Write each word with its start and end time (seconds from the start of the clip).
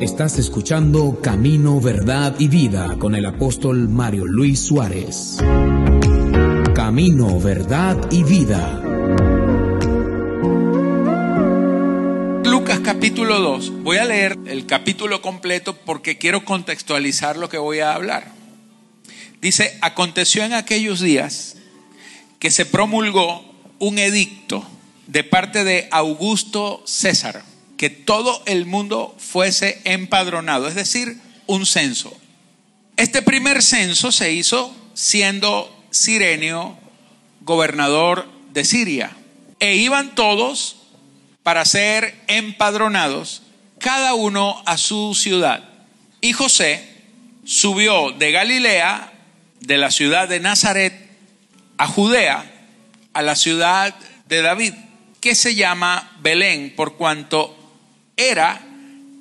Estás 0.00 0.38
escuchando 0.38 1.20
Camino, 1.20 1.80
Verdad 1.80 2.36
y 2.38 2.46
Vida 2.46 2.96
con 3.00 3.16
el 3.16 3.26
apóstol 3.26 3.88
Mario 3.88 4.26
Luis 4.26 4.60
Suárez. 4.60 5.38
Camino, 6.72 7.40
Verdad 7.40 7.98
y 8.12 8.22
Vida. 8.22 8.80
Lucas 12.44 12.78
capítulo 12.84 13.40
2. 13.40 13.82
Voy 13.82 13.96
a 13.96 14.04
leer 14.04 14.38
el 14.46 14.66
capítulo 14.66 15.20
completo 15.20 15.76
porque 15.76 16.16
quiero 16.16 16.44
contextualizar 16.44 17.36
lo 17.36 17.48
que 17.48 17.58
voy 17.58 17.80
a 17.80 17.92
hablar. 17.92 18.30
Dice, 19.42 19.78
aconteció 19.80 20.44
en 20.44 20.52
aquellos 20.52 21.00
días 21.00 21.56
que 22.38 22.52
se 22.52 22.66
promulgó 22.66 23.42
un 23.80 23.98
edicto 23.98 24.64
de 25.08 25.24
parte 25.24 25.64
de 25.64 25.88
Augusto 25.90 26.84
César 26.86 27.42
que 27.78 27.88
todo 27.88 28.42
el 28.44 28.66
mundo 28.66 29.16
fuese 29.18 29.80
empadronado, 29.84 30.68
es 30.68 30.74
decir, 30.74 31.16
un 31.46 31.64
censo. 31.64 32.14
Este 32.98 33.22
primer 33.22 33.62
censo 33.62 34.12
se 34.12 34.32
hizo 34.32 34.76
siendo 34.92 35.74
Sirenio 35.90 36.76
gobernador 37.40 38.28
de 38.52 38.64
Siria. 38.64 39.16
E 39.60 39.76
iban 39.76 40.14
todos 40.14 40.76
para 41.42 41.64
ser 41.64 42.14
empadronados, 42.26 43.42
cada 43.78 44.14
uno 44.14 44.62
a 44.66 44.76
su 44.76 45.14
ciudad. 45.14 45.62
Y 46.20 46.32
José 46.32 46.86
subió 47.44 48.10
de 48.10 48.32
Galilea, 48.32 49.12
de 49.60 49.78
la 49.78 49.90
ciudad 49.90 50.28
de 50.28 50.40
Nazaret, 50.40 50.92
a 51.78 51.86
Judea, 51.86 52.44
a 53.12 53.22
la 53.22 53.36
ciudad 53.36 53.94
de 54.26 54.42
David, 54.42 54.74
que 55.20 55.34
se 55.34 55.54
llama 55.54 56.16
Belén, 56.20 56.74
por 56.76 56.96
cuanto 56.96 57.57
era 58.18 58.60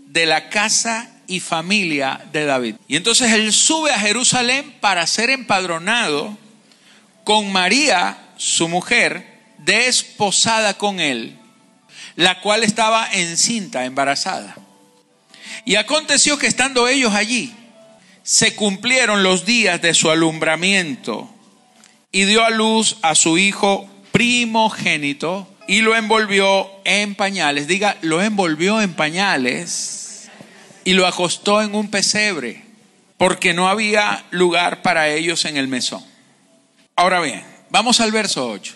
de 0.08 0.26
la 0.26 0.50
casa 0.50 1.10
y 1.28 1.40
familia 1.40 2.20
de 2.34 2.46
David. 2.46 2.76
Y 2.88 2.98
entonces 2.98 3.32
él 3.32 3.54
sube 3.54 3.92
a 3.92 4.00
Jerusalén 4.00 4.76
para 4.82 5.06
ser 5.08 5.30
empadronado 5.30 6.38
con 7.24 7.52
María, 7.52 8.18
su 8.38 8.68
mujer, 8.68 9.38
desposada 9.60 10.78
con 10.78 11.00
él, 11.00 11.38
la 12.16 12.42
cual 12.42 12.64
estaba 12.64 13.08
encinta, 13.14 13.86
embarazada. 13.86 14.56
Y 15.66 15.76
aconteció 15.76 16.38
que 16.38 16.48
estando 16.48 16.88
ellos 16.88 17.14
allí, 17.14 17.54
se 18.24 18.56
cumplieron 18.56 19.24
los 19.24 19.46
días 19.46 19.82
de 19.82 19.94
su 19.94 20.10
alumbramiento 20.10 21.30
y 22.12 22.26
dio 22.26 22.44
a 22.44 22.50
luz 22.50 22.98
a 23.02 23.16
su 23.16 23.38
hijo 23.38 23.90
primogénito 24.12 25.48
y 25.68 25.82
lo 25.82 25.96
envolvió 25.96 26.70
en 26.86 27.14
pañales. 27.14 27.68
Diga, 27.68 27.98
lo 28.02 28.24
envolvió 28.24 28.82
en 28.82 28.94
pañales 28.94 30.30
y 30.86 30.94
lo 30.94 31.06
acostó 31.06 31.62
en 31.62 31.76
un 31.76 31.92
pesebre, 31.92 32.64
porque 33.18 33.54
no 33.54 33.68
había 33.68 34.26
lugar 34.32 34.82
para 34.82 35.10
ellos 35.10 35.44
en 35.46 35.58
el 35.58 35.68
mesón. 35.68 36.04
Ahora 36.96 37.20
bien, 37.20 37.44
vamos 37.70 38.00
al 38.00 38.14
verso 38.14 38.50
8. 38.50 38.76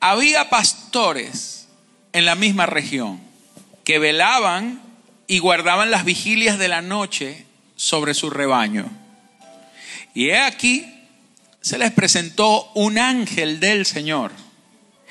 Había 0.00 0.48
pastores 0.48 1.68
en 2.12 2.24
la 2.24 2.34
misma 2.34 2.66
región 2.66 3.20
que 3.84 3.98
velaban 3.98 4.80
y 5.26 5.38
guardaban 5.38 5.90
las 5.90 6.04
vigilias 6.04 6.58
de 6.58 6.68
la 6.68 6.80
noche 6.80 7.46
sobre 7.76 8.14
su 8.14 8.30
rebaño. 8.30 8.90
Y 10.14 10.30
he 10.30 10.38
aquí, 10.38 10.86
se 11.60 11.78
les 11.78 11.92
presentó 11.92 12.70
un 12.74 12.98
ángel 12.98 13.60
del 13.60 13.86
Señor 13.86 14.32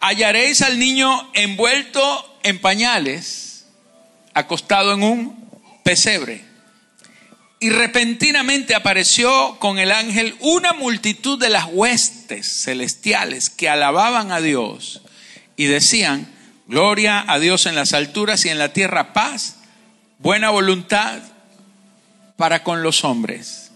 hallaréis 0.00 0.62
al 0.62 0.78
niño 0.78 1.30
envuelto 1.34 2.38
en 2.42 2.60
pañales, 2.60 3.66
acostado 4.34 4.92
en 4.94 5.02
un 5.02 5.50
pesebre. 5.82 6.44
Y 7.58 7.70
repentinamente 7.70 8.74
apareció 8.74 9.58
con 9.58 9.78
el 9.78 9.90
ángel 9.90 10.36
una 10.40 10.74
multitud 10.74 11.38
de 11.38 11.48
las 11.48 11.66
huestes 11.70 12.46
celestiales 12.64 13.48
que 13.48 13.68
alababan 13.68 14.30
a 14.30 14.40
Dios 14.40 15.02
y 15.56 15.64
decían, 15.64 16.30
gloria 16.66 17.24
a 17.26 17.38
Dios 17.38 17.66
en 17.66 17.74
las 17.74 17.94
alturas 17.94 18.44
y 18.44 18.50
en 18.50 18.58
la 18.58 18.72
tierra 18.72 19.14
paz, 19.14 19.56
buena 20.18 20.50
voluntad 20.50 21.22
para 22.36 22.62
con 22.62 22.82
los 22.82 23.04
hombres. 23.04 23.70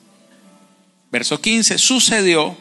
Verso 1.10 1.40
15, 1.40 1.78
sucedió 1.78 2.56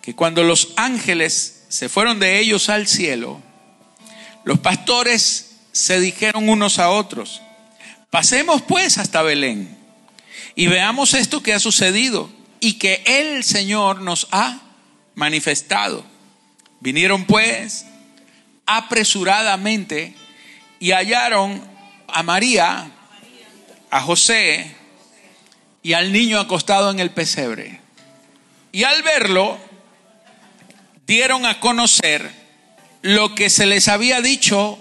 que 0.00 0.14
cuando 0.14 0.42
los 0.42 0.72
ángeles 0.76 1.53
se 1.74 1.88
fueron 1.88 2.20
de 2.20 2.38
ellos 2.38 2.68
al 2.68 2.86
cielo, 2.86 3.42
los 4.44 4.60
pastores 4.60 5.56
se 5.72 5.98
dijeron 5.98 6.48
unos 6.48 6.78
a 6.78 6.90
otros, 6.90 7.42
pasemos 8.10 8.62
pues 8.62 8.96
hasta 8.98 9.22
Belén 9.22 9.76
y 10.54 10.68
veamos 10.68 11.14
esto 11.14 11.42
que 11.42 11.52
ha 11.52 11.58
sucedido 11.58 12.30
y 12.60 12.74
que 12.74 13.02
el 13.06 13.42
Señor 13.42 14.02
nos 14.02 14.28
ha 14.30 14.60
manifestado. 15.16 16.04
Vinieron 16.78 17.24
pues 17.24 17.86
apresuradamente 18.66 20.14
y 20.78 20.92
hallaron 20.92 21.60
a 22.06 22.22
María, 22.22 22.88
a 23.90 24.00
José 24.00 24.76
y 25.82 25.94
al 25.94 26.12
niño 26.12 26.38
acostado 26.38 26.92
en 26.92 27.00
el 27.00 27.10
pesebre. 27.10 27.80
Y 28.70 28.84
al 28.84 29.02
verlo, 29.02 29.58
dieron 31.06 31.46
a 31.46 31.60
conocer 31.60 32.30
lo 33.02 33.34
que 33.34 33.50
se 33.50 33.66
les 33.66 33.88
había 33.88 34.20
dicho 34.20 34.78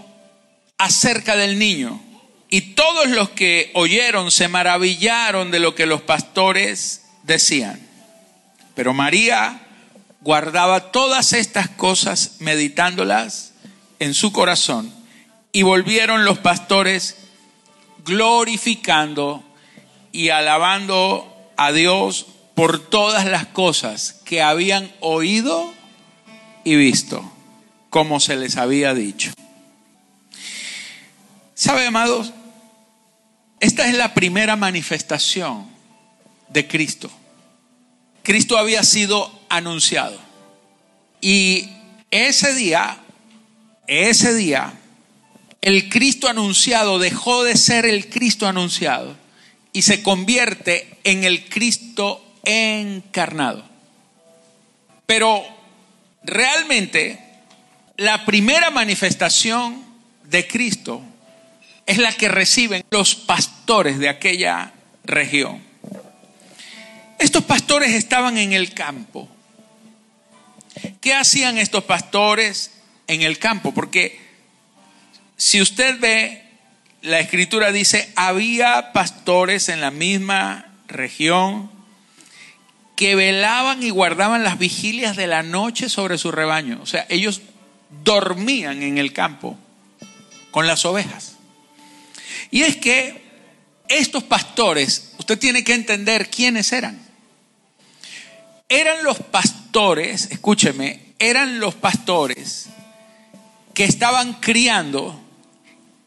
acerca 0.78 1.35
del 1.35 1.59
niño. 1.59 2.01
Y 2.50 2.73
todos 2.75 3.09
los 3.09 3.29
que 3.29 3.72
oyeron 3.73 4.31
se 4.31 4.47
maravillaron 4.47 5.51
de 5.51 5.59
lo 5.59 5.75
que 5.75 5.85
los 5.85 6.01
pastores 6.01 7.06
decían. 7.23 7.79
Pero 8.75 8.94
María 8.94 9.62
guardaba 10.22 10.91
todas 10.91 11.33
estas 11.33 11.67
cosas 11.67 12.38
meditándolas 12.39 13.53
en 14.00 14.13
su 14.13 14.31
corazón. 14.31 14.94
Y 15.51 15.63
volvieron 15.63 16.25
los 16.25 16.39
pastores 16.39 17.17
glorificando 18.06 19.44
y 20.12 20.29
alabando 20.29 21.51
a 21.57 21.72
Dios 21.72 22.28
por 22.56 22.79
todas 22.79 23.25
las 23.25 23.47
cosas 23.47 24.22
que 24.25 24.41
habían 24.41 24.91
oído 25.00 25.73
y 26.63 26.75
visto, 26.75 27.24
como 27.90 28.19
se 28.19 28.35
les 28.35 28.57
había 28.57 28.94
dicho. 28.94 29.31
¿Sabe, 31.53 31.85
amados? 31.85 32.34
Esta 33.59 33.88
es 33.88 33.96
la 33.96 34.13
primera 34.13 34.56
manifestación 34.56 35.68
de 36.50 36.68
Cristo. 36.68 37.09
Cristo 38.24 38.57
había 38.57 38.84
sido 38.84 39.31
anunciado. 39.50 40.19
Y 41.22 41.69
ese 42.12 42.53
día, 42.56 42.97
ese 43.88 44.34
día, 44.34 44.74
el 45.62 45.90
Cristo 45.90 46.28
anunciado 46.28 47.00
dejó 47.00 47.44
de 47.44 47.56
ser 47.56 47.86
el 47.86 48.09
Cristo 48.09 48.48
anunciado 48.48 49.16
y 49.71 49.83
se 49.83 50.04
convierte 50.04 50.98
en 51.04 51.24
el 51.24 51.48
Cristo 51.48 52.24
encarnado. 52.44 53.63
Pero 55.06 55.45
realmente 56.23 57.19
la 57.97 58.25
primera 58.25 58.71
manifestación 58.71 59.83
de 60.25 60.47
Cristo 60.47 61.01
es 61.85 61.97
la 61.97 62.13
que 62.13 62.29
reciben 62.29 62.83
los 62.89 63.15
pastores 63.15 63.99
de 63.99 64.09
aquella 64.09 64.73
región. 65.03 65.61
Estos 67.19 67.43
pastores 67.43 67.91
estaban 67.91 68.37
en 68.37 68.53
el 68.53 68.73
campo. 68.73 69.29
¿Qué 71.01 71.13
hacían 71.13 71.57
estos 71.57 71.83
pastores 71.83 72.71
en 73.07 73.21
el 73.21 73.37
campo? 73.37 73.73
Porque 73.73 74.19
si 75.37 75.61
usted 75.61 75.99
ve, 75.99 76.43
la 77.01 77.19
escritura 77.19 77.71
dice, 77.71 78.11
había 78.15 78.91
pastores 78.93 79.69
en 79.69 79.81
la 79.81 79.91
misma 79.91 80.73
región 80.87 81.69
que 82.95 83.16
velaban 83.16 83.81
y 83.84 83.90
guardaban 83.90 84.44
las 84.44 84.60
vigilias 84.60 85.16
de 85.16 85.28
la 85.28 85.44
noche 85.44 85.90
sobre 85.90 86.18
su 86.18 86.31
rebaño. 86.31 86.80
O 86.81 86.86
sea, 86.86 87.06
ellos 87.10 87.42
dormían 88.04 88.84
en 88.84 88.98
el 88.98 89.13
campo 89.13 89.57
con 90.51 90.68
las 90.68 90.86
ovejas. 90.86 91.38
Y 92.51 92.63
es 92.63 92.78
que 92.78 93.24
estos 93.88 94.24
pastores, 94.24 95.13
usted 95.18 95.38
tiene 95.40 95.63
que 95.63 95.74
entender 95.74 96.30
quiénes 96.30 96.72
eran. 96.72 97.01
Eran 98.69 99.04
los 99.04 99.19
pastores, 99.19 100.30
escúcheme, 100.31 101.13
eran 101.19 101.60
los 101.60 101.75
pastores 101.75 102.69
que 103.74 103.84
estaban 103.84 104.34
criando 104.34 105.19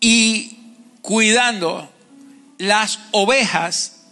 y 0.00 0.56
cuidando 1.02 1.90
las 2.58 2.98
ovejas 3.12 4.04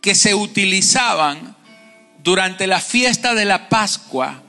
que 0.00 0.14
se 0.14 0.34
utilizaban 0.34 1.55
durante 2.26 2.66
la 2.66 2.80
fiesta 2.80 3.36
de 3.36 3.44
la 3.44 3.68
Pascua 3.68 4.42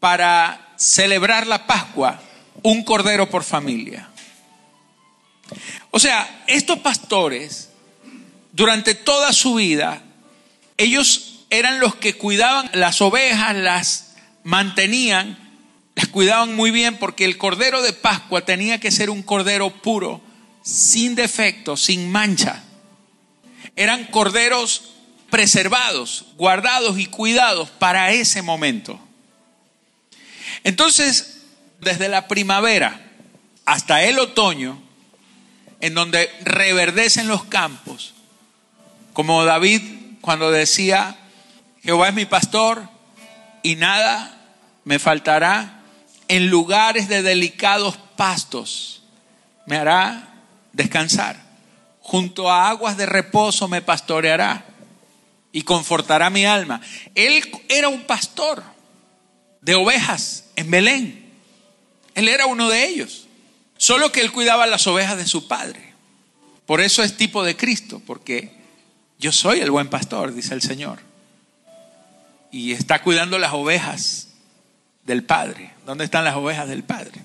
para 0.00 0.72
celebrar 0.78 1.46
la 1.46 1.66
Pascua, 1.66 2.18
un 2.62 2.82
cordero 2.82 3.28
por 3.28 3.44
familia. 3.44 4.08
O 5.90 5.98
sea, 5.98 6.44
estos 6.46 6.78
pastores, 6.78 7.68
durante 8.52 8.94
toda 8.94 9.34
su 9.34 9.56
vida, 9.56 10.00
ellos 10.78 11.44
eran 11.50 11.78
los 11.78 11.94
que 11.94 12.16
cuidaban 12.16 12.70
las 12.72 13.02
ovejas, 13.02 13.54
las 13.54 14.14
mantenían, 14.42 15.36
las 15.96 16.08
cuidaban 16.08 16.56
muy 16.56 16.70
bien 16.70 16.96
porque 16.96 17.26
el 17.26 17.36
cordero 17.36 17.82
de 17.82 17.92
Pascua 17.92 18.46
tenía 18.46 18.80
que 18.80 18.90
ser 18.90 19.10
un 19.10 19.22
cordero 19.22 19.68
puro, 19.82 20.22
sin 20.62 21.16
defecto, 21.16 21.76
sin 21.76 22.10
mancha. 22.10 22.64
Eran 23.76 24.06
corderos 24.06 24.93
preservados, 25.34 26.26
guardados 26.36 26.96
y 26.96 27.06
cuidados 27.06 27.68
para 27.68 28.12
ese 28.12 28.40
momento. 28.40 29.00
Entonces, 30.62 31.40
desde 31.80 32.08
la 32.08 32.28
primavera 32.28 33.00
hasta 33.64 34.04
el 34.04 34.20
otoño, 34.20 34.80
en 35.80 35.92
donde 35.92 36.30
reverdecen 36.44 37.26
los 37.26 37.42
campos, 37.46 38.14
como 39.12 39.44
David 39.44 39.82
cuando 40.20 40.52
decía, 40.52 41.16
Jehová 41.82 42.10
es 42.10 42.14
mi 42.14 42.26
pastor 42.26 42.88
y 43.64 43.74
nada 43.74 44.40
me 44.84 45.00
faltará, 45.00 45.80
en 46.28 46.48
lugares 46.48 47.08
de 47.08 47.24
delicados 47.24 47.96
pastos 48.14 49.02
me 49.66 49.78
hará 49.78 50.28
descansar, 50.72 51.42
junto 52.02 52.52
a 52.52 52.68
aguas 52.68 52.96
de 52.96 53.06
reposo 53.06 53.66
me 53.66 53.82
pastoreará 53.82 54.66
y 55.54 55.62
confortará 55.62 56.30
mi 56.30 56.44
alma. 56.44 56.80
Él 57.14 57.48
era 57.68 57.88
un 57.88 58.02
pastor 58.02 58.64
de 59.60 59.76
ovejas 59.76 60.46
en 60.56 60.68
Belén. 60.68 61.32
Él 62.16 62.28
era 62.28 62.46
uno 62.46 62.68
de 62.68 62.88
ellos. 62.88 63.28
Solo 63.76 64.10
que 64.10 64.20
él 64.20 64.32
cuidaba 64.32 64.66
las 64.66 64.84
ovejas 64.88 65.16
de 65.16 65.26
su 65.26 65.46
padre. 65.46 65.94
Por 66.66 66.80
eso 66.80 67.04
es 67.04 67.16
tipo 67.16 67.44
de 67.44 67.56
Cristo, 67.56 68.02
porque 68.04 68.52
yo 69.20 69.30
soy 69.30 69.60
el 69.60 69.70
buen 69.70 69.88
pastor, 69.88 70.34
dice 70.34 70.54
el 70.54 70.60
Señor. 70.60 70.98
Y 72.50 72.72
está 72.72 73.00
cuidando 73.00 73.38
las 73.38 73.52
ovejas 73.52 74.28
del 75.04 75.22
Padre. 75.22 75.72
¿Dónde 75.86 76.04
están 76.04 76.24
las 76.24 76.34
ovejas 76.34 76.68
del 76.68 76.82
Padre? 76.82 77.20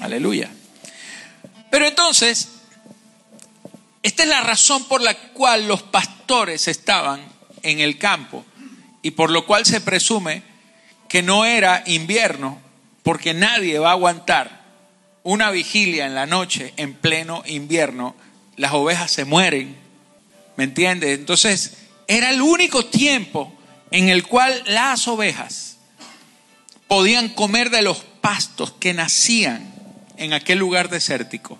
Aleluya. 0.00 0.50
Pero 1.70 1.86
entonces, 1.86 2.48
esta 4.02 4.22
es 4.22 4.28
la 4.30 4.40
razón 4.40 4.84
por 4.84 5.02
la 5.02 5.14
cual 5.14 5.68
los 5.68 5.82
pastores 5.82 6.66
estaban 6.68 7.31
en 7.62 7.80
el 7.80 7.98
campo 7.98 8.44
y 9.02 9.12
por 9.12 9.30
lo 9.30 9.46
cual 9.46 9.66
se 9.66 9.80
presume 9.80 10.42
que 11.08 11.22
no 11.22 11.44
era 11.44 11.82
invierno, 11.86 12.58
porque 13.02 13.34
nadie 13.34 13.78
va 13.78 13.90
a 13.90 13.92
aguantar 13.92 14.62
una 15.24 15.50
vigilia 15.50 16.06
en 16.06 16.14
la 16.14 16.26
noche 16.26 16.72
en 16.76 16.94
pleno 16.94 17.42
invierno. 17.46 18.14
Las 18.56 18.72
ovejas 18.72 19.10
se 19.10 19.24
mueren, 19.24 19.76
¿me 20.56 20.64
entiendes? 20.64 21.18
Entonces, 21.18 21.78
era 22.06 22.30
el 22.30 22.40
único 22.40 22.86
tiempo 22.86 23.52
en 23.90 24.08
el 24.08 24.26
cual 24.26 24.62
las 24.66 25.06
ovejas 25.08 25.76
podían 26.88 27.28
comer 27.28 27.70
de 27.70 27.82
los 27.82 27.98
pastos 28.20 28.72
que 28.72 28.94
nacían 28.94 29.72
en 30.16 30.32
aquel 30.32 30.58
lugar 30.58 30.88
desértico. 30.88 31.58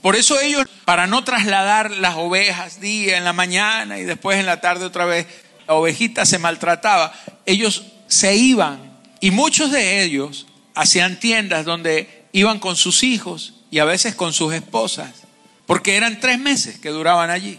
Por 0.00 0.16
eso 0.16 0.40
ellos, 0.40 0.66
para 0.84 1.06
no 1.06 1.24
trasladar 1.24 1.90
las 1.90 2.16
ovejas 2.16 2.80
día 2.80 3.16
en 3.16 3.24
la 3.24 3.32
mañana 3.32 3.98
y 3.98 4.04
después 4.04 4.38
en 4.38 4.46
la 4.46 4.60
tarde 4.60 4.84
otra 4.84 5.04
vez, 5.04 5.26
la 5.66 5.74
ovejita 5.74 6.26
se 6.26 6.38
maltrataba, 6.38 7.12
ellos 7.46 7.84
se 8.08 8.36
iban 8.36 8.92
y 9.20 9.30
muchos 9.30 9.70
de 9.70 10.02
ellos 10.02 10.46
hacían 10.74 11.20
tiendas 11.20 11.64
donde 11.64 12.24
iban 12.32 12.58
con 12.58 12.76
sus 12.76 13.02
hijos 13.02 13.54
y 13.70 13.78
a 13.78 13.84
veces 13.84 14.14
con 14.14 14.32
sus 14.32 14.52
esposas, 14.52 15.10
porque 15.66 15.96
eran 15.96 16.20
tres 16.20 16.38
meses 16.38 16.78
que 16.78 16.90
duraban 16.90 17.30
allí. 17.30 17.58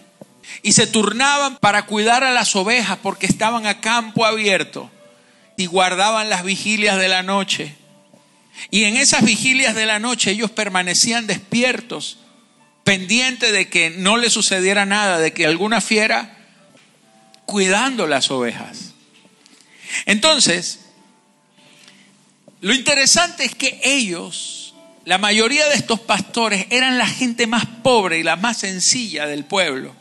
Y 0.62 0.74
se 0.74 0.88
turnaban 0.88 1.58
para 1.58 1.86
cuidar 1.86 2.24
a 2.24 2.34
las 2.34 2.56
ovejas 2.56 3.00
porque 3.02 3.26
estaban 3.26 3.66
a 3.66 3.80
campo 3.80 4.26
abierto 4.26 4.92
y 5.58 5.68
guardaban 5.68 6.30
las 6.30 6.44
vigilias 6.44 6.98
de 6.98 7.08
la 7.08 7.24
noche. 7.24 7.76
Y 8.72 8.86
en 8.86 8.98
esas 8.98 9.24
vigilias 9.24 9.76
de 9.76 9.86
la 9.86 10.00
noche 10.00 10.32
ellos 10.32 10.52
permanecían 10.52 11.28
despiertos, 11.28 12.18
pendientes 12.84 13.52
de 13.52 13.70
que 13.70 13.90
no 13.90 14.18
le 14.18 14.30
sucediera 14.30 14.86
nada, 14.86 15.20
de 15.20 15.34
que 15.34 15.46
alguna 15.46 15.82
fiera 15.82 16.38
cuidando 17.46 18.08
las 18.08 18.32
ovejas. 18.32 18.94
Entonces, 20.06 20.80
lo 22.62 22.74
interesante 22.74 23.44
es 23.44 23.56
que 23.56 23.80
ellos, 23.84 24.74
la 25.06 25.18
mayoría 25.18 25.68
de 25.68 25.76
estos 25.76 26.00
pastores, 26.00 26.66
eran 26.70 26.98
la 26.98 27.08
gente 27.08 27.48
más 27.48 27.66
pobre 27.84 28.20
y 28.20 28.24
la 28.24 28.36
más 28.36 28.58
sencilla 28.58 29.28
del 29.28 29.46
pueblo, 29.46 29.94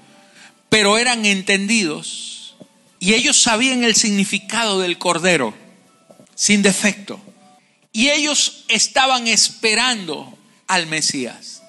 pero 0.68 0.98
eran 0.98 1.26
entendidos 1.26 2.54
y 2.98 3.14
ellos 3.14 3.36
sabían 3.36 3.82
el 3.82 3.96
significado 3.96 4.78
del 4.78 4.96
cordero, 4.96 5.54
sin 6.36 6.62
defecto. 6.62 7.20
Y 7.92 8.08
ellos 8.10 8.64
estaban 8.68 9.26
esperando 9.26 10.38
al 10.66 10.86
Mesías. 10.86 11.62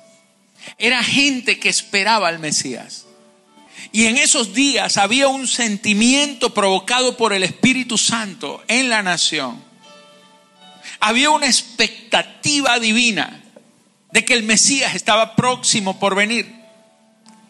Era 0.78 1.04
gente 1.04 1.60
que 1.60 1.70
esperaba 1.70 2.30
al 2.30 2.40
Mesías. 2.40 3.06
Y 3.92 4.06
en 4.06 4.18
esos 4.18 4.54
días 4.54 4.98
había 4.98 5.28
un 5.28 5.48
sentimiento 5.48 6.54
provocado 6.54 7.18
por 7.18 7.34
el 7.34 7.44
Espíritu 7.44 7.98
Santo 7.98 8.64
en 8.68 8.90
la 8.90 9.04
nación 9.04 9.74
había 11.04 11.32
una 11.32 11.48
expectativa 11.48 12.80
divina 12.80 13.44
de 14.12 14.24
que 14.24 14.34
el 14.34 14.44
Mesías 14.44 14.96
estaba 14.96 15.36
próximo 15.36 16.00
por 16.00 16.16
venir, 16.16 16.50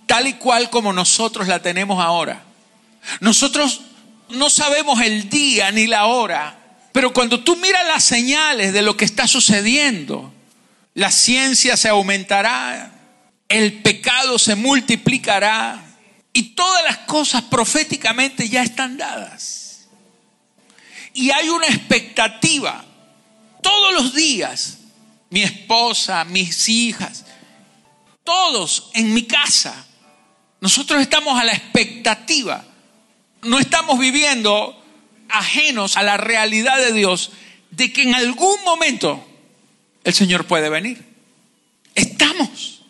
tal 0.07 0.25
y 0.25 0.33
cual 0.33 0.71
como 0.71 0.91
nosotros 0.91 1.47
la 1.47 1.61
tenemos 1.61 2.03
ahora. 2.03 2.43
Nosotros 3.19 3.81
no 4.29 4.49
sabemos 4.49 5.01
el 5.01 5.29
día 5.29 5.71
ni 5.71 5.85
la 5.85 6.07
hora, 6.07 6.57
pero 6.93 7.11
cuando 7.11 7.43
tú 7.43 7.57
miras 7.57 7.85
las 7.87 8.03
señales 8.03 8.71
de 8.71 8.81
lo 8.81 8.95
que 8.95 9.03
está 9.03 9.27
sucediendo, 9.27 10.33
la 10.93 11.11
ciencia 11.11 11.75
se 11.75 11.89
aumentará, 11.89 12.93
el 13.49 13.81
pecado 13.81 14.39
se 14.39 14.55
multiplicará 14.55 15.83
y 16.31 16.55
todas 16.55 16.83
las 16.83 16.99
cosas 16.99 17.41
proféticamente 17.41 18.47
ya 18.47 18.63
están 18.63 18.95
dadas. 18.95 19.87
Y 21.13 21.31
hay 21.31 21.49
una 21.49 21.67
expectativa 21.67 22.85
todos 23.61 23.93
los 23.93 24.13
días, 24.13 24.77
mi 25.29 25.41
esposa, 25.41 26.23
mis 26.25 26.69
hijas, 26.69 27.25
todos 28.23 28.91
en 28.93 29.13
mi 29.13 29.23
casa, 29.23 29.85
nosotros 30.63 31.01
estamos 31.01 31.37
a 31.37 31.43
la 31.43 31.51
expectativa. 31.51 32.63
No 33.41 33.59
estamos 33.59 33.99
viviendo 33.99 34.81
ajenos 35.33 35.97
a 35.97 36.03
la 36.03 36.15
realidad 36.15 36.77
de 36.77 36.93
Dios 36.93 37.31
de 37.71 37.91
que 37.91 38.03
en 38.03 38.13
algún 38.13 38.63
momento 38.63 39.27
el 40.03 40.13
Señor 40.13 40.45
puede 40.45 40.69
venir. 40.69 41.03
Estamos 41.95 42.83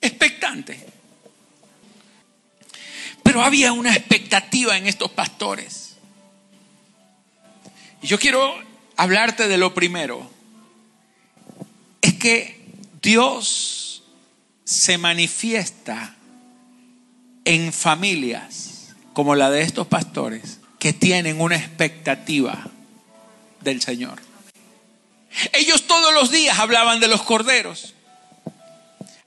expectantes. 0.00 0.78
Pero 3.22 3.42
había 3.42 3.72
una 3.72 3.92
expectativa 3.92 4.76
en 4.76 4.86
estos 4.86 5.10
pastores. 5.10 5.96
Y 8.00 8.06
yo 8.06 8.18
quiero 8.20 8.54
hablarte 8.96 9.48
de 9.48 9.58
lo 9.58 9.74
primero. 9.74 10.30
Es 12.00 12.14
que 12.14 12.60
Dios 13.02 14.04
se 14.64 14.98
manifiesta 14.98 16.14
en 17.44 17.72
familias 17.72 18.94
como 19.12 19.34
la 19.34 19.50
de 19.50 19.62
estos 19.62 19.88
pastores 19.88 20.55
que 20.78 20.92
tienen 20.92 21.40
una 21.40 21.56
expectativa 21.56 22.68
del 23.60 23.80
Señor. 23.82 24.20
Ellos 25.52 25.86
todos 25.86 26.14
los 26.14 26.30
días 26.30 26.58
hablaban 26.58 27.00
de 27.00 27.08
los 27.08 27.22
corderos, 27.22 27.94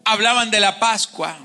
hablaban 0.03 0.49
de 0.51 0.59
la 0.59 0.79
Pascua. 0.79 1.37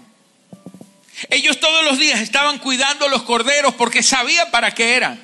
Ellos 1.30 1.61
todos 1.61 1.84
los 1.84 1.99
días 1.99 2.20
estaban 2.20 2.58
cuidando 2.58 3.08
los 3.08 3.23
corderos 3.23 3.75
porque 3.75 4.02
sabían 4.02 4.50
para 4.50 4.75
qué 4.75 4.94
eran. 4.94 5.23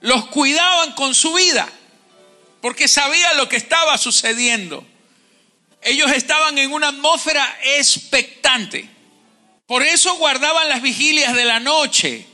Los 0.00 0.26
cuidaban 0.26 0.92
con 0.92 1.14
su 1.14 1.34
vida 1.34 1.68
porque 2.62 2.88
sabía 2.88 3.34
lo 3.34 3.48
que 3.48 3.56
estaba 3.56 3.98
sucediendo. 3.98 4.86
Ellos 5.82 6.10
estaban 6.12 6.56
en 6.58 6.72
una 6.72 6.88
atmósfera 6.88 7.58
expectante, 7.76 8.88
Por 9.66 9.82
eso 9.82 10.14
guardaban 10.16 10.68
las 10.68 10.82
vigilias 10.82 11.34
de 11.34 11.44
la 11.44 11.58
noche. 11.58 12.26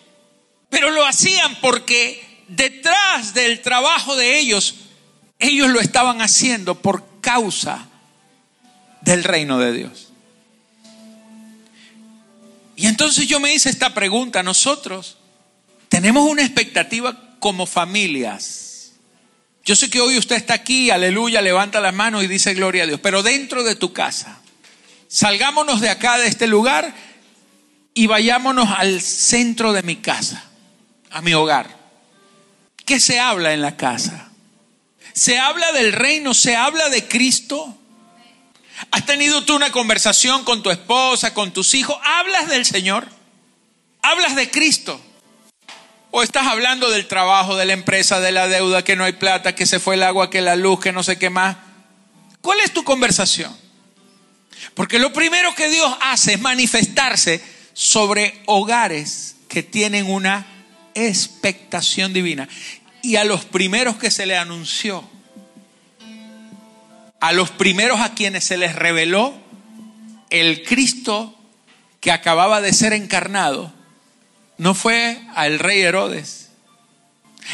Pero 0.70 0.90
lo 0.90 1.06
hacían 1.06 1.56
porque 1.60 2.44
detrás 2.48 3.34
del 3.34 3.60
trabajo 3.62 4.16
de 4.16 4.38
ellos, 4.38 4.74
ellos 5.38 5.68
lo 5.68 5.80
estaban 5.80 6.20
haciendo 6.20 6.74
por 6.76 7.20
causa 7.20 7.88
del 9.00 9.24
reino 9.24 9.58
de 9.58 9.72
Dios. 9.72 10.08
Y 12.76 12.86
entonces 12.86 13.26
yo 13.26 13.40
me 13.40 13.52
hice 13.52 13.70
esta 13.70 13.92
pregunta, 13.92 14.42
nosotros 14.42 15.18
tenemos 15.88 16.28
una 16.30 16.42
expectativa 16.42 17.36
como 17.40 17.66
familias. 17.66 18.92
Yo 19.64 19.74
sé 19.74 19.90
que 19.90 20.00
hoy 20.00 20.16
usted 20.16 20.36
está 20.36 20.54
aquí, 20.54 20.90
aleluya, 20.90 21.42
levanta 21.42 21.80
las 21.80 21.92
manos 21.92 22.22
y 22.22 22.28
dice 22.28 22.54
gloria 22.54 22.84
a 22.84 22.86
Dios, 22.86 23.00
pero 23.00 23.22
dentro 23.22 23.64
de 23.64 23.74
tu 23.74 23.92
casa, 23.92 24.40
salgámonos 25.08 25.80
de 25.80 25.90
acá, 25.90 26.18
de 26.18 26.28
este 26.28 26.46
lugar, 26.46 26.94
y 27.94 28.06
vayámonos 28.06 28.68
al 28.76 29.00
centro 29.00 29.72
de 29.72 29.82
mi 29.82 29.96
casa, 29.96 30.47
a 31.10 31.20
mi 31.20 31.34
hogar. 31.34 31.76
¿Qué 32.84 33.00
se 33.00 33.20
habla 33.20 33.52
en 33.52 33.60
la 33.60 33.76
casa? 33.76 34.28
¿Se 35.12 35.38
habla 35.38 35.72
del 35.72 35.92
reino? 35.92 36.34
¿Se 36.34 36.56
habla 36.56 36.88
de 36.88 37.06
Cristo? 37.06 37.76
¿Has 38.90 39.04
tenido 39.04 39.44
tú 39.44 39.56
una 39.56 39.72
conversación 39.72 40.44
con 40.44 40.62
tu 40.62 40.70
esposa, 40.70 41.34
con 41.34 41.52
tus 41.52 41.74
hijos? 41.74 41.98
¿Hablas 42.04 42.48
del 42.48 42.64
Señor? 42.64 43.08
¿Hablas 44.02 44.36
de 44.36 44.50
Cristo? 44.50 45.00
¿O 46.10 46.22
estás 46.22 46.46
hablando 46.46 46.90
del 46.90 47.06
trabajo, 47.06 47.56
de 47.56 47.66
la 47.66 47.72
empresa, 47.72 48.20
de 48.20 48.32
la 48.32 48.48
deuda, 48.48 48.84
que 48.84 48.96
no 48.96 49.04
hay 49.04 49.12
plata, 49.12 49.54
que 49.54 49.66
se 49.66 49.80
fue 49.80 49.96
el 49.96 50.02
agua, 50.02 50.30
que 50.30 50.40
la 50.40 50.56
luz, 50.56 50.80
que 50.80 50.92
no 50.92 51.02
sé 51.02 51.18
qué 51.18 51.28
más? 51.28 51.56
¿Cuál 52.40 52.60
es 52.60 52.72
tu 52.72 52.84
conversación? 52.84 53.54
Porque 54.74 54.98
lo 54.98 55.12
primero 55.12 55.54
que 55.54 55.68
Dios 55.68 55.92
hace 56.00 56.34
es 56.34 56.40
manifestarse 56.40 57.42
sobre 57.74 58.40
hogares 58.46 59.36
que 59.48 59.62
tienen 59.62 60.06
una 60.10 60.46
expectación 61.06 62.12
divina. 62.12 62.48
Y 63.02 63.16
a 63.16 63.24
los 63.24 63.44
primeros 63.44 63.96
que 63.96 64.10
se 64.10 64.26
le 64.26 64.36
anunció, 64.36 65.08
a 67.20 67.32
los 67.32 67.50
primeros 67.50 68.00
a 68.00 68.14
quienes 68.14 68.44
se 68.44 68.56
les 68.56 68.74
reveló 68.74 69.34
el 70.30 70.62
Cristo 70.62 71.34
que 72.00 72.12
acababa 72.12 72.60
de 72.60 72.72
ser 72.72 72.92
encarnado, 72.92 73.72
no 74.56 74.74
fue 74.74 75.20
al 75.34 75.58
rey 75.58 75.80
Herodes. 75.80 76.50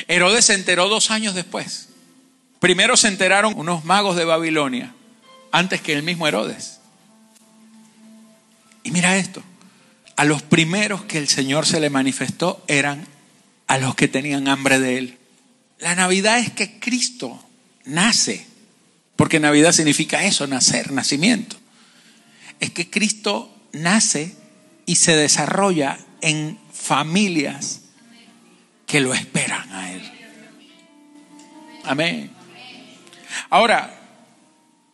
Herodes 0.09 0.47
se 0.47 0.55
enteró 0.55 0.89
dos 0.89 1.11
años 1.11 1.35
después. 1.35 1.89
Primero 2.61 2.97
se 2.97 3.09
enteraron 3.09 3.55
unos 3.57 3.85
magos 3.85 4.17
de 4.17 4.25
Babilonia, 4.25 4.95
antes 5.53 5.81
que 5.81 5.93
el 5.93 6.03
mismo 6.03 6.27
Herodes. 6.27 6.81
Y 8.83 8.91
mira 8.91 9.17
esto, 9.17 9.43
a 10.17 10.25
los 10.25 10.43
primeros 10.43 11.05
que 11.05 11.19
el 11.19 11.29
Señor 11.29 11.67
se 11.67 11.81
le 11.81 11.91
manifestó 11.91 12.63
eran 12.67 13.07
a 13.67 13.79
los 13.79 13.95
que 13.95 14.09
tenían 14.09 14.49
hambre 14.49 14.79
de 14.79 14.99
Él. 14.99 15.19
La 15.79 15.95
Navidad 15.95 16.39
es 16.39 16.51
que 16.51 16.79
Cristo 16.79 17.43
nace, 17.85 18.47
porque 19.17 19.41
Navidad 19.41 19.73
significa 19.73 20.25
eso, 20.25 20.47
nacer, 20.47 20.93
nacimiento. 20.93 21.57
Es 22.61 22.71
que 22.71 22.91
Cristo 22.91 23.55
nace 23.73 24.35
y 24.87 24.97
se 24.97 25.17
desarrolla 25.17 25.99
en 26.21 26.59
familias 26.73 27.83
que 28.87 29.01
lo 29.01 29.15
esperan 29.15 29.71
a 29.73 29.93
Él. 29.93 30.13
Amén. 31.85 32.31
Ahora, 33.51 34.01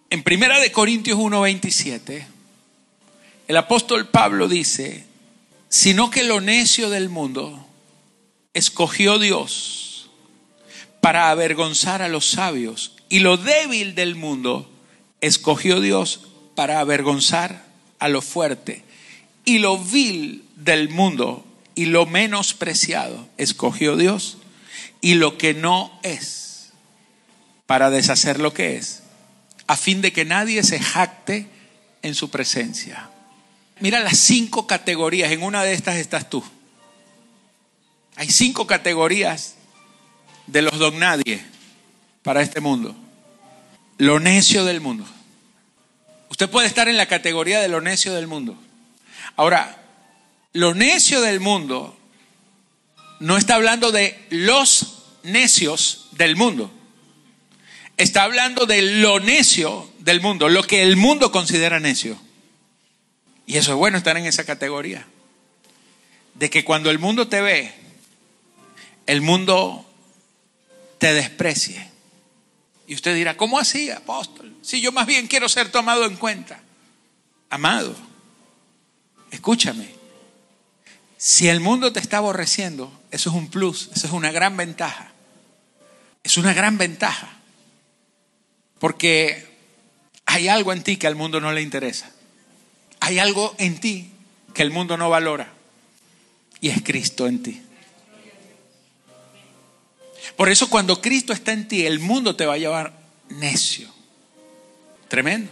en 0.08 0.22
Primera 0.22 0.58
de 0.58 0.72
Corintios 0.72 1.18
1:27, 1.18 2.26
el 3.46 3.56
apóstol 3.56 4.08
Pablo 4.08 4.48
dice, 4.48 5.04
sino 5.68 6.10
que 6.10 6.24
lo 6.24 6.40
necio 6.40 6.90
del 6.90 7.08
mundo 7.08 7.69
escogió 8.54 9.18
Dios 9.18 10.10
para 11.00 11.30
avergonzar 11.30 12.02
a 12.02 12.08
los 12.08 12.30
sabios 12.30 12.92
y 13.08 13.20
lo 13.20 13.36
débil 13.36 13.94
del 13.94 14.14
mundo 14.14 14.70
escogió 15.20 15.80
Dios 15.80 16.20
para 16.54 16.80
avergonzar 16.80 17.64
a 17.98 18.08
lo 18.08 18.22
fuerte 18.22 18.84
y 19.44 19.58
lo 19.58 19.78
vil 19.78 20.44
del 20.56 20.88
mundo 20.88 21.44
y 21.74 21.86
lo 21.86 22.06
menospreciado 22.06 23.28
escogió 23.36 23.96
Dios 23.96 24.38
y 25.00 25.14
lo 25.14 25.38
que 25.38 25.54
no 25.54 25.98
es 26.02 26.72
para 27.66 27.88
deshacer 27.88 28.40
lo 28.40 28.52
que 28.52 28.76
es, 28.76 29.04
a 29.68 29.76
fin 29.76 30.02
de 30.02 30.12
que 30.12 30.24
nadie 30.24 30.64
se 30.64 30.80
jacte 30.80 31.46
en 32.02 32.16
su 32.16 32.28
presencia. 32.28 33.08
Mira 33.78 34.00
las 34.00 34.18
cinco 34.18 34.66
categorías, 34.66 35.30
en 35.30 35.42
una 35.44 35.62
de 35.62 35.72
estas 35.72 35.96
estás 35.96 36.28
tú. 36.28 36.42
Hay 38.20 38.28
cinco 38.28 38.66
categorías 38.66 39.54
de 40.46 40.60
los 40.60 40.78
don 40.78 40.98
nadie 40.98 41.42
para 42.22 42.42
este 42.42 42.60
mundo. 42.60 42.94
Lo 43.96 44.20
necio 44.20 44.66
del 44.66 44.82
mundo. 44.82 45.06
Usted 46.28 46.50
puede 46.50 46.66
estar 46.66 46.86
en 46.86 46.98
la 46.98 47.06
categoría 47.06 47.60
de 47.60 47.68
lo 47.68 47.80
necio 47.80 48.12
del 48.12 48.26
mundo. 48.26 48.58
Ahora, 49.36 49.82
lo 50.52 50.74
necio 50.74 51.22
del 51.22 51.40
mundo 51.40 51.98
no 53.20 53.38
está 53.38 53.54
hablando 53.54 53.90
de 53.90 54.22
los 54.28 54.98
necios 55.22 56.08
del 56.12 56.36
mundo. 56.36 56.70
Está 57.96 58.24
hablando 58.24 58.66
de 58.66 58.82
lo 58.82 59.18
necio 59.18 59.90
del 60.00 60.20
mundo, 60.20 60.50
lo 60.50 60.62
que 60.62 60.82
el 60.82 60.98
mundo 60.98 61.32
considera 61.32 61.80
necio. 61.80 62.20
Y 63.46 63.56
eso 63.56 63.70
es 63.70 63.78
bueno 63.78 63.96
estar 63.96 64.18
en 64.18 64.26
esa 64.26 64.44
categoría. 64.44 65.06
De 66.34 66.50
que 66.50 66.66
cuando 66.66 66.90
el 66.90 66.98
mundo 66.98 67.26
te 67.26 67.40
ve, 67.40 67.80
el 69.10 69.22
mundo 69.22 69.84
te 70.98 71.12
desprecie. 71.12 71.90
Y 72.86 72.94
usted 72.94 73.12
dirá, 73.12 73.36
¿cómo 73.36 73.58
así, 73.58 73.90
apóstol? 73.90 74.54
Si 74.62 74.80
yo 74.80 74.92
más 74.92 75.04
bien 75.04 75.26
quiero 75.26 75.48
ser 75.48 75.72
tomado 75.72 76.04
en 76.04 76.14
cuenta. 76.16 76.60
Amado, 77.48 77.96
escúchame. 79.32 79.88
Si 81.16 81.48
el 81.48 81.58
mundo 81.58 81.92
te 81.92 81.98
está 81.98 82.18
aborreciendo, 82.18 82.92
eso 83.10 83.30
es 83.30 83.36
un 83.36 83.48
plus, 83.48 83.90
eso 83.92 84.06
es 84.06 84.12
una 84.12 84.30
gran 84.30 84.56
ventaja. 84.56 85.10
Es 86.22 86.36
una 86.36 86.54
gran 86.54 86.78
ventaja. 86.78 87.36
Porque 88.78 89.58
hay 90.24 90.46
algo 90.46 90.72
en 90.72 90.84
ti 90.84 90.98
que 90.98 91.08
al 91.08 91.16
mundo 91.16 91.40
no 91.40 91.50
le 91.50 91.62
interesa. 91.62 92.12
Hay 93.00 93.18
algo 93.18 93.56
en 93.58 93.80
ti 93.80 94.12
que 94.54 94.62
el 94.62 94.70
mundo 94.70 94.96
no 94.96 95.10
valora. 95.10 95.52
Y 96.60 96.68
es 96.68 96.80
Cristo 96.84 97.26
en 97.26 97.42
ti. 97.42 97.60
Por 100.36 100.48
eso 100.48 100.70
cuando 100.70 101.00
Cristo 101.00 101.32
está 101.32 101.52
en 101.52 101.68
ti, 101.68 101.86
el 101.86 101.98
mundo 101.98 102.36
te 102.36 102.46
va 102.46 102.54
a 102.54 102.58
llevar 102.58 102.98
necio. 103.28 103.88
Tremendo. 105.08 105.50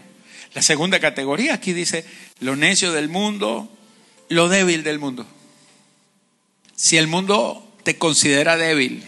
La 0.54 0.62
segunda 0.62 0.98
categoría 1.00 1.54
aquí 1.54 1.72
dice 1.72 2.04
lo 2.40 2.56
necio 2.56 2.92
del 2.92 3.08
mundo, 3.08 3.70
lo 4.28 4.48
débil 4.48 4.82
del 4.82 4.98
mundo. 4.98 5.26
Si 6.74 6.96
el 6.96 7.06
mundo 7.06 7.76
te 7.82 7.98
considera 7.98 8.56
débil, 8.56 9.04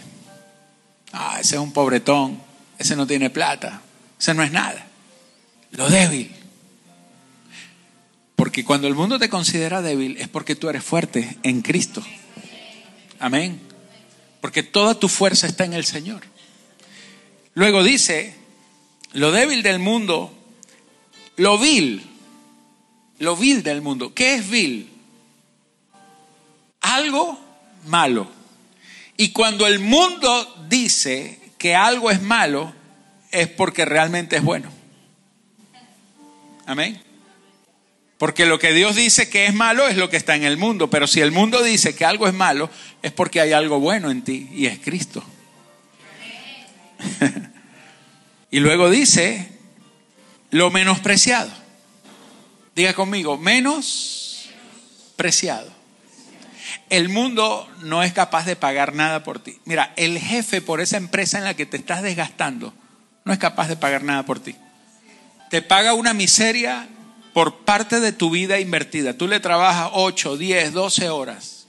ah, 1.12 1.38
ese 1.40 1.56
es 1.56 1.60
un 1.60 1.72
pobretón, 1.72 2.40
ese 2.78 2.96
no 2.96 3.06
tiene 3.06 3.30
plata, 3.30 3.82
ese 4.18 4.34
no 4.34 4.42
es 4.42 4.52
nada. 4.52 4.86
Lo 5.70 5.88
débil. 5.88 6.34
Porque 8.34 8.64
cuando 8.64 8.88
el 8.88 8.94
mundo 8.94 9.18
te 9.18 9.28
considera 9.28 9.82
débil 9.82 10.16
es 10.16 10.28
porque 10.28 10.56
tú 10.56 10.68
eres 10.68 10.82
fuerte 10.82 11.36
en 11.42 11.62
Cristo. 11.62 12.02
Amén. 13.18 13.60
Porque 14.40 14.62
toda 14.62 14.94
tu 14.94 15.08
fuerza 15.08 15.46
está 15.46 15.64
en 15.64 15.74
el 15.74 15.84
Señor. 15.84 16.22
Luego 17.54 17.82
dice, 17.82 18.34
lo 19.12 19.32
débil 19.32 19.62
del 19.62 19.78
mundo, 19.78 20.32
lo 21.36 21.58
vil, 21.58 22.02
lo 23.18 23.36
vil 23.36 23.62
del 23.62 23.82
mundo. 23.82 24.14
¿Qué 24.14 24.34
es 24.34 24.48
vil? 24.48 24.88
Algo 26.80 27.38
malo. 27.86 28.30
Y 29.16 29.30
cuando 29.32 29.66
el 29.66 29.78
mundo 29.80 30.66
dice 30.68 31.38
que 31.58 31.74
algo 31.74 32.10
es 32.10 32.22
malo, 32.22 32.72
es 33.30 33.48
porque 33.48 33.84
realmente 33.84 34.36
es 34.36 34.42
bueno. 34.42 34.70
Amén. 36.66 37.09
Porque 38.20 38.44
lo 38.44 38.58
que 38.58 38.74
Dios 38.74 38.96
dice 38.96 39.30
que 39.30 39.46
es 39.46 39.54
malo 39.54 39.88
es 39.88 39.96
lo 39.96 40.10
que 40.10 40.18
está 40.18 40.36
en 40.36 40.44
el 40.44 40.58
mundo. 40.58 40.90
Pero 40.90 41.06
si 41.06 41.22
el 41.22 41.32
mundo 41.32 41.62
dice 41.62 41.94
que 41.94 42.04
algo 42.04 42.28
es 42.28 42.34
malo, 42.34 42.68
es 43.00 43.12
porque 43.12 43.40
hay 43.40 43.52
algo 43.52 43.80
bueno 43.80 44.10
en 44.10 44.20
ti 44.20 44.46
y 44.52 44.66
es 44.66 44.78
Cristo. 44.78 45.24
y 48.50 48.60
luego 48.60 48.90
dice, 48.90 49.48
lo 50.50 50.70
menospreciado. 50.70 51.50
Diga 52.76 52.92
conmigo, 52.92 53.38
menos 53.38 54.50
preciado 55.16 55.80
el 56.90 57.08
mundo 57.08 57.66
no 57.82 58.02
es 58.02 58.12
capaz 58.12 58.44
de 58.44 58.56
pagar 58.56 58.94
nada 58.94 59.22
por 59.22 59.38
ti. 59.38 59.58
Mira, 59.64 59.94
el 59.96 60.18
jefe 60.18 60.60
por 60.60 60.82
esa 60.82 60.98
empresa 60.98 61.38
en 61.38 61.44
la 61.44 61.54
que 61.54 61.64
te 61.64 61.78
estás 61.78 62.02
desgastando 62.02 62.74
no 63.24 63.32
es 63.32 63.38
capaz 63.38 63.68
de 63.68 63.76
pagar 63.76 64.02
nada 64.02 64.24
por 64.24 64.40
ti. 64.40 64.56
Te 65.48 65.62
paga 65.62 65.94
una 65.94 66.12
miseria 66.12 66.88
por 67.40 67.64
parte 67.64 68.00
de 68.00 68.12
tu 68.12 68.28
vida 68.28 68.60
invertida. 68.60 69.16
Tú 69.16 69.26
le 69.26 69.40
trabajas 69.40 69.92
8, 69.94 70.36
10, 70.36 70.74
12 70.74 71.08
horas 71.08 71.66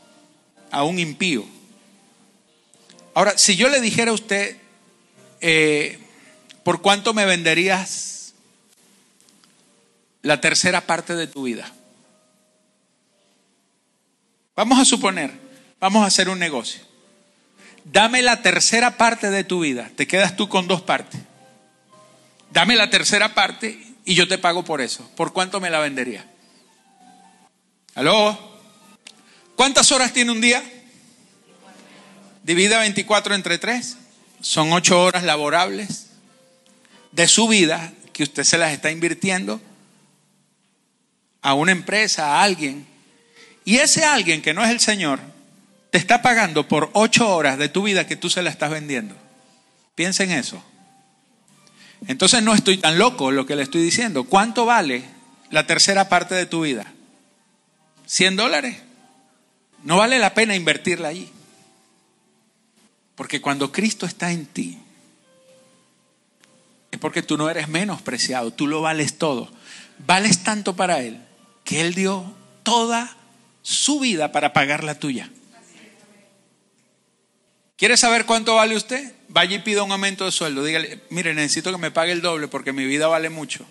a 0.70 0.84
un 0.84 1.00
impío. 1.00 1.46
Ahora, 3.14 3.38
si 3.38 3.56
yo 3.56 3.70
le 3.70 3.80
dijera 3.80 4.12
a 4.12 4.14
usted, 4.14 4.58
eh, 5.40 5.98
¿por 6.66 6.82
cuánto 6.82 7.14
me 7.14 7.26
venderías 7.26 8.34
la 10.24 10.42
tercera 10.42 10.82
parte 10.82 11.16
de 11.16 11.28
tu 11.28 11.44
vida? 11.44 11.74
Vamos 14.58 14.78
a 14.78 14.84
suponer, 14.84 15.32
vamos 15.80 16.04
a 16.04 16.08
hacer 16.08 16.28
un 16.28 16.40
negocio. 16.40 16.82
Dame 17.86 18.22
la 18.22 18.42
tercera 18.42 18.98
parte 18.98 19.30
de 19.30 19.46
tu 19.46 19.62
vida, 19.62 19.90
te 19.96 20.06
quedas 20.06 20.36
tú 20.36 20.50
con 20.50 20.68
dos 20.68 20.82
partes. 20.82 21.22
Dame 22.52 22.76
la 22.76 22.90
tercera 22.90 23.34
parte 23.34 23.91
y 24.06 24.16
yo 24.16 24.28
te 24.28 24.38
pago 24.38 24.64
por 24.64 24.82
eso. 24.82 25.10
¿Por 25.16 25.34
cuánto 25.34 25.60
me 25.60 25.70
la 25.70 25.80
vendería? 25.80 26.26
¿Aló? 27.96 28.38
¿Cuántas 29.56 29.92
horas 29.92 30.14
tiene 30.14 30.32
un 30.32 30.42
día? 30.42 30.64
Divida 32.44 32.80
24 32.80 33.36
entre 33.36 33.58
3. 33.58 33.98
Son 34.42 34.72
8 34.72 35.04
horas 35.04 35.24
laborables 35.24 36.08
de 37.12 37.28
su 37.28 37.48
vida 37.48 37.94
que 38.14 38.24
usted 38.24 38.44
se 38.44 38.58
las 38.58 38.72
está 38.72 38.92
invirtiendo 38.92 39.62
a 41.42 41.54
una 41.54 41.72
empresa, 41.72 42.38
a 42.38 42.44
alguien. 42.44 42.88
Y 43.66 43.78
ese 43.78 44.04
alguien 44.04 44.42
que 44.42 44.54
no 44.54 44.64
es 44.64 44.70
el 44.70 44.80
Señor, 44.80 45.20
te 45.92 45.98
está 45.98 46.22
pagando 46.22 46.68
por 46.68 46.90
8 46.94 47.36
horas 47.36 47.58
de 47.58 47.70
tu 47.70 47.84
vida 47.84 48.08
que 48.08 48.16
tú 48.16 48.30
se 48.30 48.42
la 48.42 48.50
estás 48.50 48.72
vendiendo. 48.72 49.16
Piensa 49.94 50.24
en 50.24 50.32
eso. 50.32 50.64
Entonces 52.08 52.42
no 52.44 52.54
estoy 52.54 52.78
tan 52.78 52.98
loco 52.98 53.32
lo 53.32 53.46
que 53.46 53.56
le 53.56 53.64
estoy 53.64 53.82
diciendo. 53.82 54.24
¿Cuánto 54.24 54.66
vale 54.66 55.04
la 55.50 55.68
tercera 55.68 56.10
parte 56.10 56.36
de 56.36 56.46
tu 56.46 56.62
vida? 56.62 56.92
¿100 58.08 58.36
dólares? 58.36 58.78
No 59.84 59.98
vale 59.98 60.20
la 60.20 60.34
pena 60.34 60.56
invertirla 60.56 61.10
allí. 61.10 61.30
Porque 63.16 63.42
cuando 63.42 63.72
Cristo 63.72 64.06
está 64.06 64.32
en 64.32 64.46
ti, 64.46 64.80
es 66.92 67.00
porque 67.00 67.22
tú 67.22 67.38
no 67.38 67.50
eres 67.50 67.68
menospreciado, 67.68 68.52
tú 68.52 68.68
lo 68.68 68.82
vales 68.82 69.18
todo. 69.18 69.50
Vales 70.06 70.44
tanto 70.44 70.76
para 70.76 71.02
Él 71.02 71.22
que 71.64 71.82
Él 71.82 71.94
dio 71.94 72.34
toda 72.64 73.16
su 73.62 74.00
vida 74.00 74.32
para 74.32 74.54
pagar 74.54 74.84
la 74.84 74.96
tuya. 74.96 75.30
¿Quiere 77.82 77.98
saber 77.98 78.28
cuánto 78.28 78.54
vale 78.54 78.76
usted? 78.76 79.12
Vaya 79.28 79.56
y 79.56 79.60
pida 79.60 79.82
un 79.82 79.92
aumento 79.92 80.24
de 80.26 80.32
sueldo. 80.32 80.64
Dígale, 80.64 81.02
mire, 81.10 81.34
necesito 81.34 81.72
que 81.72 81.80
me 81.80 81.90
pague 81.90 82.12
el 82.12 82.22
doble 82.22 82.48
porque 82.48 82.74
mi 82.74 82.86
vida 82.86 83.08
vale 83.08 83.32
mucho. 83.32 83.66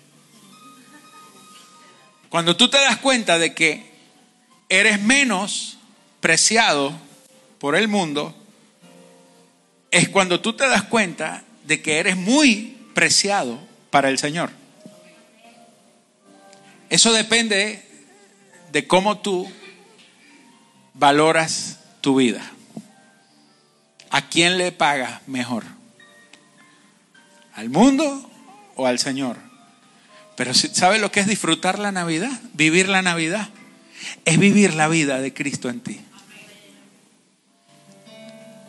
Cuando 2.28 2.56
tú 2.56 2.68
te 2.68 2.78
das 2.78 2.96
cuenta 2.96 3.38
de 3.38 3.54
que 3.54 3.88
eres 4.68 5.00
menos 5.00 5.78
preciado 6.18 6.92
por 7.60 7.76
el 7.76 7.86
mundo, 7.86 8.34
es 9.92 10.08
cuando 10.08 10.40
tú 10.40 10.54
te 10.54 10.66
das 10.66 10.82
cuenta 10.82 11.44
de 11.66 11.80
que 11.80 12.00
eres 12.00 12.16
muy 12.16 12.78
preciado 12.94 13.60
para 13.90 14.08
el 14.08 14.18
Señor. 14.18 14.50
Eso 16.88 17.12
depende 17.12 17.80
de 18.72 18.88
cómo 18.88 19.20
tú 19.20 19.48
valoras 20.94 21.78
tu 22.00 22.16
vida. 22.16 22.54
¿A 24.20 24.28
quién 24.28 24.58
le 24.58 24.70
paga 24.70 25.22
mejor? 25.26 25.64
¿Al 27.54 27.70
mundo 27.70 28.30
o 28.76 28.86
al 28.86 28.98
Señor? 28.98 29.38
Pero 30.36 30.52
¿sabe 30.52 30.98
lo 30.98 31.10
que 31.10 31.20
es 31.20 31.26
disfrutar 31.26 31.78
la 31.78 31.90
Navidad? 31.90 32.30
Vivir 32.52 32.90
la 32.90 33.00
Navidad. 33.00 33.48
Es 34.26 34.38
vivir 34.38 34.74
la 34.74 34.88
vida 34.88 35.22
de 35.22 35.32
Cristo 35.32 35.70
en 35.70 35.80
ti. 35.80 36.02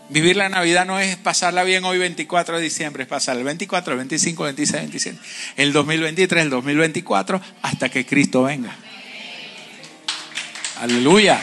Vivir 0.08 0.38
la 0.38 0.48
Navidad 0.48 0.86
no 0.86 1.00
es 1.00 1.18
pasarla 1.18 1.66
bien 1.66 1.84
hoy 1.84 1.98
24 1.98 2.56
de 2.56 2.64
diciembre, 2.64 3.04
es 3.04 3.10
pasar 3.10 3.36
el 3.36 3.44
24, 3.44 3.92
el 3.92 3.98
25, 3.98 4.48
el 4.48 4.56
26, 4.56 4.74
el 4.74 4.90
27, 4.90 5.20
el 5.58 5.74
2023, 5.74 6.44
el 6.44 6.50
2024, 6.50 7.42
hasta 7.62 7.90
que 7.90 8.06
Cristo 8.06 8.44
venga. 8.44 8.74
Aleluya. 10.80 11.42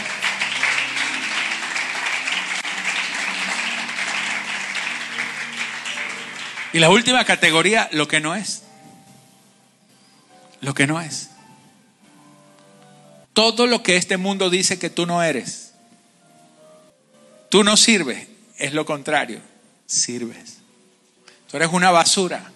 Y 6.73 6.79
la 6.79 6.91
última 6.91 7.25
categoría, 7.25 7.89
lo 7.93 8.09
que 8.09 8.21
no 8.21 8.35
es. 8.35 8.63
Lo 10.61 10.75
que 10.75 10.87
no 10.87 11.01
es. 11.01 11.31
Todo 13.33 13.67
lo 13.67 13.83
que 13.83 13.97
este 13.97 14.17
mundo 14.17 14.51
dice 14.51 14.79
que 14.79 14.91
tú 14.91 15.07
no 15.07 15.23
eres. 15.23 15.73
Tú 17.49 17.65
no 17.65 17.77
sirves. 17.77 18.29
Es 18.59 18.75
lo 18.75 18.85
contrario. 18.85 19.41
Sirves. 19.87 20.59
Tú 21.51 21.57
eres 21.57 21.71
una 21.73 21.91
basura. 21.91 22.53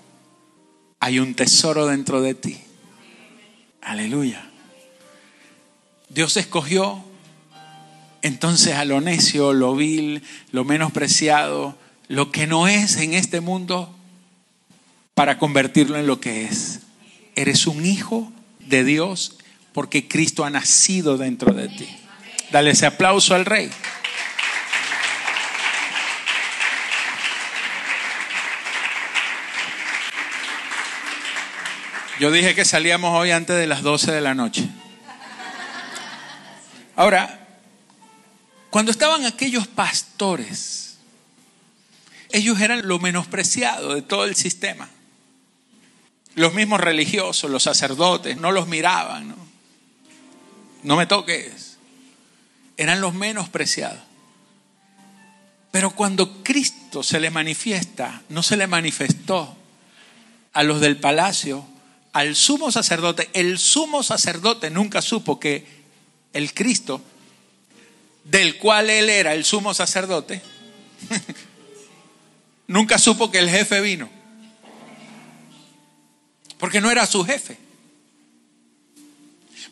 Hay 1.01 1.18
un 1.18 1.35
tesoro 1.35 1.87
dentro 1.87 2.20
de 2.20 2.35
ti. 2.35 2.61
Aleluya. 3.81 4.51
Dios 6.09 6.37
escogió 6.37 7.03
entonces 8.20 8.75
a 8.75 8.85
lo 8.85 9.01
necio, 9.01 9.53
lo 9.53 9.75
vil, 9.75 10.22
lo 10.53 10.64
menospreciado, 10.64 11.77
lo 12.09 12.31
que 12.31 12.46
no 12.46 12.68
es 12.68 12.96
en 12.96 13.14
este 13.14 13.40
mundo 13.40 13.94
para 15.23 15.39
convertirlo 15.39 15.97
en 15.99 16.09
lo 16.09 16.19
que 16.19 16.47
es. 16.47 16.81
Eres 17.37 17.69
un 17.69 17.87
hijo 17.87 18.33
de 18.59 18.83
Dios 18.83 19.39
porque 19.73 20.09
Cristo 20.09 20.45
ha 20.45 20.51
nacido 20.51 21.17
dentro 21.17 21.55
de 21.55 21.69
ti. 21.69 21.87
Dale 22.51 22.73
ese 22.73 22.87
aplauso 22.87 23.37
al 23.37 23.45
rey. 23.45 23.71
Yo 32.19 32.33
dije 32.33 32.57
que 32.57 32.65
salíamos 32.65 33.17
hoy 33.17 33.31
antes 33.31 33.57
de 33.57 33.69
las 33.69 33.83
12 33.83 34.11
de 34.11 34.21
la 34.23 34.35
noche. 34.35 34.69
Ahora, 36.97 37.47
cuando 38.71 38.91
estaban 38.91 39.25
aquellos 39.25 39.69
pastores, 39.69 40.99
ellos 42.33 42.61
eran 42.61 42.89
lo 42.89 42.99
menospreciado 42.99 43.95
de 43.95 44.03
todo 44.03 44.25
el 44.25 44.35
sistema. 44.35 44.89
Los 46.35 46.55
mismos 46.55 46.81
religiosos, 46.81 47.51
los 47.51 47.62
sacerdotes, 47.62 48.37
no 48.38 48.53
los 48.53 48.66
miraban. 48.66 49.35
No, 50.83 50.97
me 50.97 51.07
toques. 51.07 51.77
Eran 52.77 53.01
los 53.01 53.14
menos 53.14 53.49
preciados. 53.49 54.01
Pero 55.71 55.90
cuando 55.90 56.42
Cristo 56.42 57.03
se 57.03 57.21
le 57.21 57.31
manifiesta, 57.31 58.23
no 58.29 58.42
se 58.42 58.57
le 58.57 58.66
manifestó 58.66 59.57
a 60.53 60.62
los 60.62 60.81
del 60.81 60.99
palacio, 60.99 61.66
al 62.12 62.35
sumo 62.35 62.71
sacerdote. 62.71 63.31
El 63.33 63.59
sumo 63.59 64.03
sacerdote 64.03 64.71
nunca 64.71 65.03
supo 65.03 65.38
que 65.38 65.66
el 66.33 66.53
Cristo, 66.55 67.03
del 68.25 68.59
cual 68.59 68.90
él 68.90 69.11
era 69.11 69.35
el 69.35 69.45
sumo 69.45 69.75
sacerdote, 69.75 70.42
nunca 72.66 72.99
supo 72.99 73.31
que 73.31 73.38
el 73.38 73.51
jefe 73.51 73.81
vino 73.81 74.22
porque 76.62 76.81
no 76.81 76.92
era 76.92 77.07
su 77.07 77.25
jefe. 77.25 77.59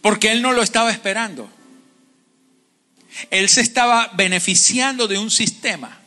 Porque 0.02 0.32
él 0.32 0.42
no 0.42 0.50
lo 0.50 0.60
estaba 0.60 0.90
esperando. 0.90 1.48
Él 3.30 3.48
se 3.48 3.60
estaba 3.60 4.10
beneficiando 4.14 5.06
de 5.06 5.16
un 5.16 5.30
sistema, 5.30 6.00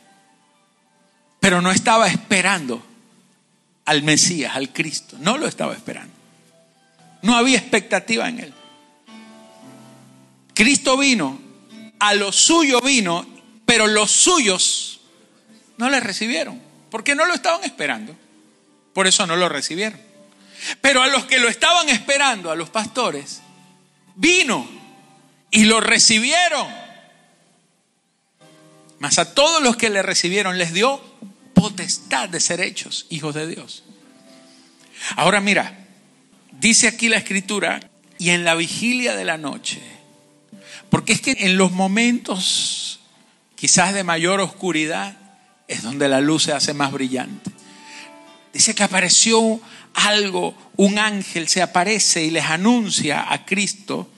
pero 1.40 1.62
no 1.62 1.70
estaba 1.70 2.06
esperando 2.08 2.86
al 3.86 4.02
Mesías, 4.02 4.54
al 4.56 4.74
Cristo. 4.74 5.16
No 5.20 5.38
lo 5.38 5.46
estaba 5.46 5.72
esperando. 5.72 6.12
No 7.22 7.34
había 7.34 7.56
expectativa 7.56 8.28
en 8.28 8.40
él. 8.40 8.54
Cristo 10.52 10.98
vino, 10.98 11.40
a 11.98 12.12
lo 12.12 12.30
suyo 12.30 12.82
vino, 12.82 13.26
pero 13.64 13.86
los 13.86 14.10
suyos 14.10 15.00
no 15.78 15.88
le 15.88 16.00
recibieron, 16.00 16.60
porque 16.90 17.14
no 17.14 17.24
lo 17.24 17.32
estaban 17.32 17.64
esperando. 17.64 18.14
Por 18.92 19.06
eso 19.06 19.26
no 19.26 19.34
lo 19.36 19.48
recibieron. 19.48 20.12
Pero 20.80 21.02
a 21.02 21.08
los 21.08 21.26
que 21.26 21.38
lo 21.38 21.48
estaban 21.48 21.88
esperando, 21.88 22.50
a 22.50 22.56
los 22.56 22.70
pastores, 22.70 23.42
vino 24.14 24.68
y 25.50 25.64
lo 25.64 25.80
recibieron. 25.80 26.66
Mas 28.98 29.18
a 29.18 29.34
todos 29.34 29.62
los 29.62 29.76
que 29.76 29.90
le 29.90 30.02
recibieron 30.02 30.58
les 30.58 30.72
dio 30.72 31.02
potestad 31.54 32.28
de 32.28 32.40
ser 32.40 32.60
hechos 32.60 33.06
hijos 33.10 33.34
de 33.34 33.46
Dios. 33.46 33.84
Ahora 35.16 35.40
mira, 35.40 35.86
dice 36.52 36.88
aquí 36.88 37.08
la 37.08 37.18
escritura, 37.18 37.80
y 38.18 38.30
en 38.30 38.44
la 38.44 38.54
vigilia 38.54 39.16
de 39.16 39.24
la 39.24 39.38
noche, 39.38 39.80
porque 40.90 41.12
es 41.12 41.20
que 41.20 41.36
en 41.40 41.56
los 41.56 41.72
momentos 41.72 43.00
quizás 43.56 43.94
de 43.94 44.04
mayor 44.04 44.40
oscuridad 44.40 45.16
es 45.68 45.82
donde 45.82 46.08
la 46.08 46.20
luz 46.20 46.44
se 46.44 46.52
hace 46.52 46.74
más 46.74 46.92
brillante. 46.92 47.50
Dice 48.54 48.74
que 48.74 48.84
apareció 48.84 49.60
algo, 49.94 50.54
un 50.76 50.98
ángel 50.98 51.48
se 51.48 51.60
aparece 51.60 52.24
y 52.24 52.30
les 52.30 52.44
anuncia 52.44 53.32
a 53.32 53.44
Cristo. 53.44 54.08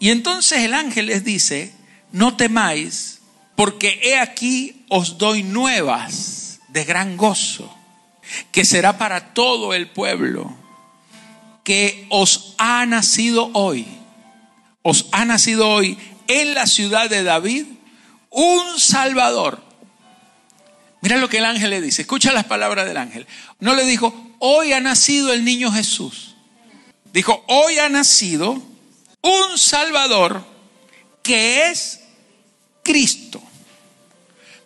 Y 0.00 0.10
entonces 0.10 0.60
el 0.64 0.74
ángel 0.74 1.06
les 1.06 1.24
dice, 1.24 1.72
no 2.10 2.36
temáis, 2.36 3.20
porque 3.54 4.00
he 4.02 4.18
aquí 4.18 4.84
os 4.88 5.18
doy 5.18 5.44
nuevas 5.44 6.60
de 6.68 6.84
gran 6.84 7.16
gozo, 7.16 7.72
que 8.50 8.64
será 8.64 8.98
para 8.98 9.34
todo 9.34 9.72
el 9.72 9.88
pueblo, 9.88 10.56
que 11.62 12.06
os 12.10 12.54
ha 12.58 12.84
nacido 12.86 13.50
hoy, 13.52 13.86
os 14.82 15.06
ha 15.12 15.24
nacido 15.24 15.68
hoy 15.68 15.96
en 16.26 16.54
la 16.54 16.66
ciudad 16.66 17.08
de 17.08 17.22
David 17.22 17.66
un 18.30 18.80
Salvador. 18.80 19.67
Mira 21.00 21.16
lo 21.16 21.28
que 21.28 21.38
el 21.38 21.44
ángel 21.44 21.70
le 21.70 21.80
dice, 21.80 22.02
escucha 22.02 22.32
las 22.32 22.44
palabras 22.44 22.86
del 22.86 22.96
ángel. 22.96 23.26
No 23.60 23.74
le 23.74 23.84
dijo, 23.84 24.14
hoy 24.40 24.72
ha 24.72 24.80
nacido 24.80 25.32
el 25.32 25.44
niño 25.44 25.70
Jesús. 25.70 26.34
Dijo, 27.12 27.44
hoy 27.46 27.78
ha 27.78 27.88
nacido 27.88 28.62
un 29.22 29.58
Salvador 29.58 30.44
que 31.22 31.70
es 31.70 32.00
Cristo. 32.82 33.42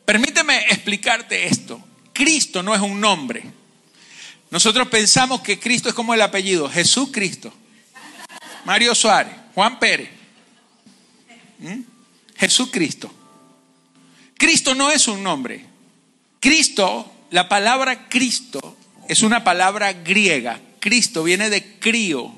Permíteme 0.04 0.58
explicarte 0.70 1.46
esto. 1.46 1.82
Cristo 2.12 2.62
no 2.62 2.74
es 2.74 2.80
un 2.80 3.00
nombre. 3.00 3.44
Nosotros 4.50 4.88
pensamos 4.88 5.40
que 5.40 5.58
Cristo 5.58 5.88
es 5.88 5.94
como 5.94 6.14
el 6.14 6.22
apellido, 6.22 6.68
Jesús 6.68 7.10
Cristo. 7.12 7.52
Mario 8.64 8.94
Suárez, 8.94 9.34
Juan 9.54 9.78
Pérez. 9.78 10.10
¿Mm? 11.58 11.80
Jesús 12.36 12.68
Cristo. 12.70 13.12
Cristo 14.36 14.74
no 14.74 14.90
es 14.90 15.08
un 15.08 15.22
nombre. 15.22 15.71
Cristo, 16.42 17.08
la 17.30 17.48
palabra 17.48 18.08
Cristo 18.08 18.76
es 19.08 19.22
una 19.22 19.44
palabra 19.44 19.92
griega. 19.92 20.60
Cristo 20.80 21.22
viene 21.22 21.48
de 21.50 21.78
crío, 21.78 22.34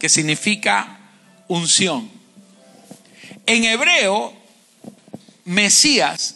que 0.00 0.08
significa 0.08 0.98
unción. 1.46 2.10
En 3.46 3.62
hebreo, 3.62 4.34
Mesías, 5.44 6.34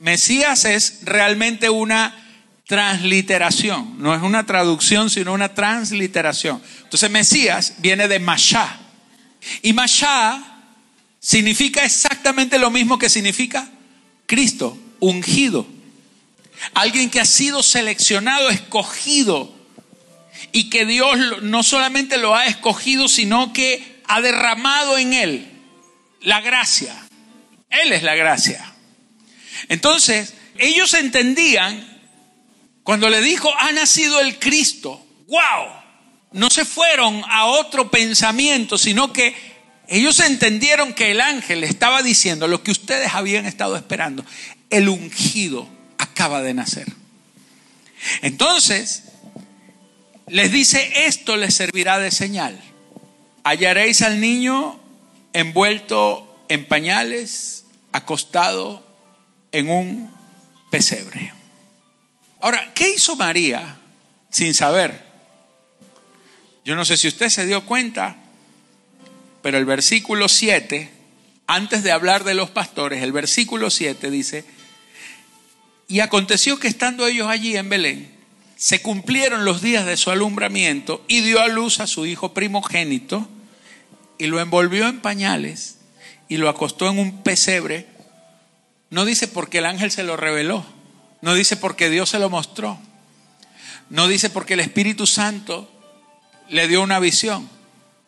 Mesías 0.00 0.66
es 0.66 0.98
realmente 1.04 1.70
una 1.70 2.14
transliteración, 2.66 3.94
no 3.98 4.14
es 4.14 4.20
una 4.20 4.44
traducción, 4.44 5.08
sino 5.08 5.32
una 5.32 5.54
transliteración. 5.54 6.60
Entonces 6.82 7.10
Mesías 7.10 7.76
viene 7.78 8.06
de 8.06 8.18
Mashá. 8.18 8.78
Y 9.62 9.72
Mashá 9.72 10.60
significa 11.20 11.86
exactamente 11.86 12.58
lo 12.58 12.70
mismo 12.70 12.98
que 12.98 13.08
significa 13.08 13.66
Cristo, 14.26 14.76
ungido. 15.00 15.79
Alguien 16.74 17.10
que 17.10 17.20
ha 17.20 17.24
sido 17.24 17.62
seleccionado, 17.62 18.50
escogido. 18.50 19.54
Y 20.52 20.70
que 20.70 20.86
Dios 20.86 21.42
no 21.42 21.62
solamente 21.62 22.18
lo 22.18 22.34
ha 22.34 22.46
escogido, 22.46 23.08
sino 23.08 23.52
que 23.52 24.02
ha 24.06 24.20
derramado 24.20 24.98
en 24.98 25.12
él 25.12 25.50
la 26.22 26.40
gracia. 26.40 26.94
Él 27.68 27.92
es 27.92 28.02
la 28.02 28.14
gracia. 28.14 28.72
Entonces, 29.68 30.34
ellos 30.58 30.94
entendían, 30.94 31.86
cuando 32.82 33.08
le 33.08 33.20
dijo, 33.20 33.50
ha 33.58 33.70
nacido 33.72 34.20
el 34.20 34.38
Cristo, 34.38 35.06
wow, 35.28 35.80
no 36.32 36.50
se 36.50 36.64
fueron 36.64 37.22
a 37.28 37.46
otro 37.46 37.90
pensamiento, 37.90 38.76
sino 38.76 39.12
que 39.12 39.34
ellos 39.88 40.20
entendieron 40.20 40.92
que 40.92 41.10
el 41.10 41.20
ángel 41.20 41.64
estaba 41.64 42.02
diciendo 42.02 42.46
lo 42.46 42.62
que 42.62 42.70
ustedes 42.70 43.14
habían 43.14 43.46
estado 43.46 43.76
esperando. 43.76 44.24
El 44.70 44.88
ungido 44.88 45.68
acaba 46.00 46.42
de 46.42 46.54
nacer. 46.54 46.86
Entonces, 48.22 49.04
les 50.28 50.50
dice, 50.50 51.06
esto 51.06 51.36
les 51.36 51.54
servirá 51.54 51.98
de 51.98 52.10
señal. 52.10 52.58
Hallaréis 53.44 54.02
al 54.02 54.20
niño 54.20 54.80
envuelto 55.32 56.44
en 56.48 56.64
pañales, 56.66 57.64
acostado 57.92 58.84
en 59.52 59.70
un 59.70 60.10
pesebre. 60.70 61.32
Ahora, 62.40 62.72
¿qué 62.74 62.94
hizo 62.94 63.16
María 63.16 63.78
sin 64.30 64.54
saber? 64.54 65.04
Yo 66.64 66.76
no 66.76 66.84
sé 66.84 66.96
si 66.96 67.08
usted 67.08 67.28
se 67.28 67.46
dio 67.46 67.66
cuenta, 67.66 68.16
pero 69.42 69.58
el 69.58 69.64
versículo 69.64 70.28
7, 70.28 70.90
antes 71.46 71.82
de 71.82 71.92
hablar 71.92 72.24
de 72.24 72.34
los 72.34 72.50
pastores, 72.50 73.02
el 73.02 73.12
versículo 73.12 73.70
7 73.70 74.10
dice, 74.10 74.44
y 75.90 75.98
aconteció 75.98 76.60
que 76.60 76.68
estando 76.68 77.04
ellos 77.08 77.28
allí 77.28 77.56
en 77.56 77.68
Belén, 77.68 78.10
se 78.56 78.80
cumplieron 78.80 79.44
los 79.44 79.60
días 79.60 79.84
de 79.84 79.96
su 79.96 80.12
alumbramiento 80.12 81.04
y 81.08 81.20
dio 81.20 81.40
a 81.40 81.48
luz 81.48 81.80
a 81.80 81.88
su 81.88 82.06
hijo 82.06 82.32
primogénito 82.32 83.28
y 84.16 84.28
lo 84.28 84.38
envolvió 84.38 84.86
en 84.86 85.00
pañales 85.00 85.78
y 86.28 86.36
lo 86.36 86.48
acostó 86.48 86.88
en 86.88 87.00
un 87.00 87.24
pesebre, 87.24 87.88
no 88.90 89.04
dice 89.04 89.26
porque 89.26 89.58
el 89.58 89.66
ángel 89.66 89.90
se 89.90 90.04
lo 90.04 90.16
reveló, 90.16 90.64
no 91.22 91.34
dice 91.34 91.56
porque 91.56 91.90
Dios 91.90 92.10
se 92.10 92.20
lo 92.20 92.30
mostró, 92.30 92.78
no 93.88 94.06
dice 94.06 94.30
porque 94.30 94.54
el 94.54 94.60
Espíritu 94.60 95.08
Santo 95.08 95.68
le 96.48 96.68
dio 96.68 96.82
una 96.82 97.00
visión, 97.00 97.48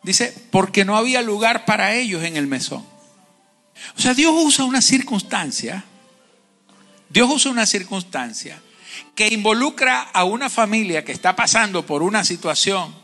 dice 0.04 0.32
porque 0.52 0.84
no 0.84 0.96
había 0.96 1.20
lugar 1.20 1.64
para 1.64 1.96
ellos 1.96 2.22
en 2.22 2.36
el 2.36 2.46
mesón. 2.46 2.86
O 3.98 4.00
sea, 4.00 4.14
Dios 4.14 4.32
usa 4.36 4.66
una 4.66 4.82
circunstancia, 4.82 5.84
Dios 7.12 7.30
usa 7.30 7.50
una 7.50 7.66
circunstancia 7.66 8.60
que 9.14 9.28
involucra 9.28 10.00
a 10.00 10.24
una 10.24 10.48
familia 10.48 11.04
que 11.04 11.12
está 11.12 11.36
pasando 11.36 11.84
por 11.84 12.02
una 12.02 12.24
situación 12.24 12.94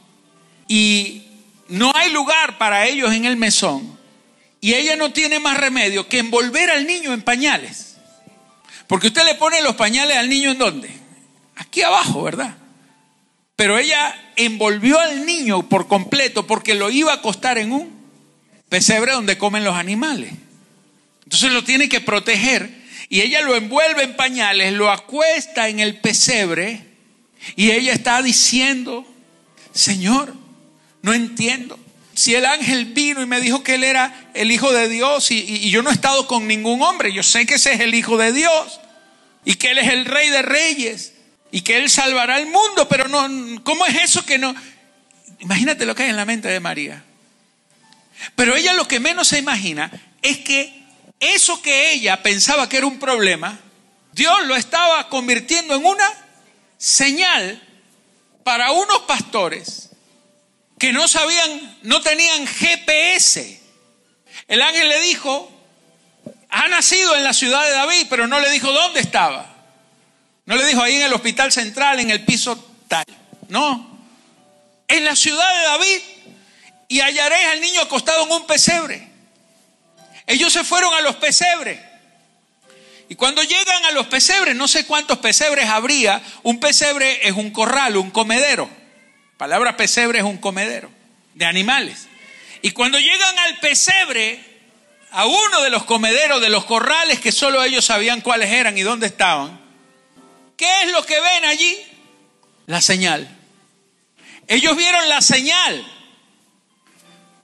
y 0.67 1.25
no 1.69 1.93
hay 1.95 2.11
lugar 2.11 2.57
para 2.57 2.87
ellos 2.87 3.13
en 3.13 3.27
el 3.27 3.37
mesón 3.37 3.99
y 4.61 4.75
ella 4.75 4.97
no 4.97 5.13
tiene 5.13 5.41
más 5.41 5.59
remedio 5.59 6.09
que 6.09 6.21
envolver 6.21 6.71
al 6.71 6.87
niño 6.87 7.13
en 7.13 7.23
pañales. 7.23 7.97
Porque 8.87 9.09
usted 9.09 9.25
le 9.25 9.35
pone 9.35 9.61
los 9.61 9.77
pañales 9.77 10.17
al 10.17 10.31
niño 10.31 10.53
en 10.53 10.59
dónde? 10.59 10.91
Aquí 11.57 11.83
abajo, 11.83 12.23
¿verdad? 12.23 12.57
Pero 13.55 13.79
ella 13.79 14.33
envolvió 14.37 14.99
al 14.99 15.27
niño 15.27 15.69
por 15.69 15.87
completo 15.87 16.47
porque 16.47 16.75
lo 16.75 16.91
iba 16.91 17.13
a 17.13 17.17
acostar 17.17 17.59
en 17.59 17.73
un 17.73 17.93
pesebre 18.71 19.13
donde 19.13 19.37
comen 19.37 19.65
los 19.65 19.77
animales. 19.77 20.33
Entonces 21.25 21.53
lo 21.53 21.63
tiene 21.63 21.91
que 21.91 22.01
proteger 22.01 22.78
y 23.09 23.21
ella 23.21 23.41
lo 23.43 23.55
envuelve 23.57 24.03
en 24.03 24.17
pañales, 24.17 24.73
lo 24.73 24.91
acuesta 24.91 25.69
en 25.69 25.81
el 25.81 26.01
pesebre 26.01 26.85
y 27.57 27.71
ella 27.71 27.93
está 27.93 28.23
diciendo, 28.23 29.07
Señor, 29.73 30.35
no 31.03 31.15
entiendo 31.15 31.79
si 32.19 32.35
el 32.35 32.47
ángel 32.47 32.87
vino 32.87 33.23
y 33.23 33.27
me 33.27 33.41
dijo 33.41 33.63
que 33.63 33.77
él 33.77 33.85
era 33.85 34.31
el 34.35 34.51
Hijo 34.51 34.73
de 34.73 34.89
Dios 34.89 35.31
y, 35.31 35.71
yo 35.71 35.83
no 35.83 35.91
he 35.91 35.93
estado 35.93 36.27
con 36.27 36.49
ningún 36.49 36.83
hombre, 36.83 37.13
yo 37.13 37.23
sé 37.23 37.47
que 37.47 37.55
ese 37.55 37.75
es 37.75 37.81
el 37.81 37.95
Hijo 37.95 38.17
de 38.17 38.33
Dios 38.33 38.81
y 39.45 39.55
que 39.55 39.71
Él 39.71 39.79
es 39.79 39.87
el 39.87 40.05
Rey 40.05 40.29
de 40.29 40.43
Reyes 40.43 41.13
y 41.53 41.61
que 41.61 41.77
Él 41.77 41.89
salvará 41.89 42.35
al 42.35 42.47
mundo, 42.47 42.89
pero 42.89 43.07
no, 43.07 43.63
¿cómo 43.63 43.87
es 43.87 44.03
eso 44.03 44.27
que 44.27 44.37
no? 44.37 44.53
Imagínate 45.39 45.87
lo 45.87 45.95
que 45.95 46.03
hay 46.03 46.11
en 46.11 46.17
la 46.17 46.25
mente 46.25 46.49
de 46.49 46.59
María. 46.59 47.05
Pero 48.35 48.57
ella 48.57 48.73
lo 48.73 48.89
que 48.89 48.99
menos 48.99 49.29
se 49.29 49.39
imagina 49.39 49.89
es 50.21 50.39
que 50.39 50.78
eso 51.21 51.61
que 51.63 51.93
ella 51.93 52.23
pensaba 52.23 52.69
que 52.69 52.79
era 52.79 52.87
un 52.87 52.99
problema, 52.99 53.59
Dios 54.13 54.47
lo 54.47 54.57
estaba 54.57 55.09
convirtiendo 55.09 55.75
en 55.75 55.85
una 55.85 56.09
señal 56.77 57.63
para 58.45 58.73
unos 58.73 59.01
pastores 59.01 59.91
que 60.79 60.93
no 60.93 61.09
sabían, 61.09 61.79
no 61.83 62.01
tenían 62.01 62.47
GPS. 62.47 63.61
El 64.47 64.63
ángel 64.63 64.89
le 64.89 65.01
dijo, 65.01 65.51
ha 66.49 66.69
nacido 66.69 67.17
en 67.17 67.25
la 67.25 67.33
ciudad 67.33 67.65
de 67.65 67.73
David, 67.73 68.07
pero 68.09 68.27
no 68.27 68.41
le 68.41 68.51
dijo 68.51 68.73
dónde 68.73 69.01
estaba. 69.01 69.55
No 70.47 70.57
le 70.57 70.65
dijo 70.67 70.81
ahí 70.81 70.97
en 70.97 71.03
el 71.03 71.13
hospital 71.13 71.53
central, 71.53 72.01
en 72.01 72.11
el 72.11 72.25
piso 72.25 72.57
tal. 72.87 73.05
No, 73.49 73.89
en 74.87 75.05
la 75.05 75.15
ciudad 75.15 75.55
de 75.59 75.65
David 75.65 76.01
y 76.89 77.01
hallaréis 77.01 77.47
al 77.49 77.61
niño 77.61 77.83
acostado 77.83 78.25
en 78.25 78.33
un 78.33 78.47
pesebre. 78.47 79.08
Ellos 80.29 80.53
se 80.53 80.63
fueron 80.63 80.95
a 80.95 81.01
los 81.01 81.17
pesebres. 81.17 81.81
Y 83.09 83.17
cuando 83.17 83.43
llegan 83.43 83.85
a 83.87 83.91
los 83.91 84.07
pesebres, 84.07 84.55
no 84.55 84.69
sé 84.69 84.87
cuántos 84.87 85.19
pesebres 85.19 85.69
habría, 85.69 86.23
un 86.45 86.61
pesebre 86.61 87.27
es 87.27 87.33
un 87.33 87.51
corral, 87.51 87.97
un 87.97 88.13
comedero 88.13 88.71
palabra 89.39 89.77
pesebre 89.77 90.19
es 90.19 90.25
un 90.25 90.37
comedero 90.37 90.91
de 91.35 91.47
animales. 91.47 92.09
Y 92.61 92.73
cuando 92.73 92.99
llegan 92.99 93.39
al 93.39 93.61
pesebre, 93.61 94.45
a 95.13 95.25
uno 95.25 95.63
de 95.63 95.71
los 95.71 95.85
comederos, 95.85 96.43
de 96.43 96.51
los 96.51 96.65
corrales 96.65 97.21
que 97.21 97.33
solo 97.33 97.63
ellos 97.63 97.85
sabían 97.85 98.21
cuáles 98.21 98.51
eran 98.51 98.77
y 98.77 98.83
dónde 98.83 99.07
estaban, 99.07 99.59
¿qué 100.57 100.69
es 100.83 100.93
lo 100.93 101.07
que 101.07 101.19
ven 101.19 101.45
allí? 101.45 101.79
La 102.67 102.83
señal. 102.83 103.29
Ellos 104.49 104.77
vieron 104.77 105.09
la 105.09 105.23
señal. 105.23 105.87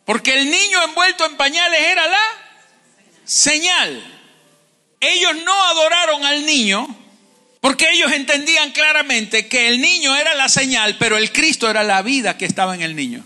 Porque 0.05 0.35
el 0.35 0.51
niño 0.51 0.83
envuelto 0.83 1.25
en 1.25 1.37
pañales 1.37 1.81
era 1.81 2.07
la 2.09 2.21
señal. 3.25 4.03
Ellos 5.01 5.33
no 5.45 5.65
adoraron 5.65 6.25
al 6.25 6.47
niño 6.47 6.87
Porque 7.65 7.91
ellos 7.91 8.13
entendían 8.13 8.73
claramente 8.73 9.49
que 9.49 9.69
el 9.69 9.81
niño 9.81 10.15
era 10.15 10.35
la 10.35 10.51
señal, 10.51 10.97
pero 10.99 11.17
el 11.17 11.33
Cristo 11.33 11.71
era 11.71 11.83
la 11.83 12.03
vida 12.03 12.37
que 12.37 12.45
estaba 12.45 12.75
en 12.75 12.83
el 12.83 12.95
niño. 12.95 13.25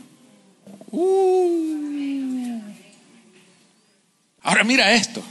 Uh. 0.93 2.63
Ahora 4.43 4.63
mira 4.63 4.93
esto. 4.93 5.25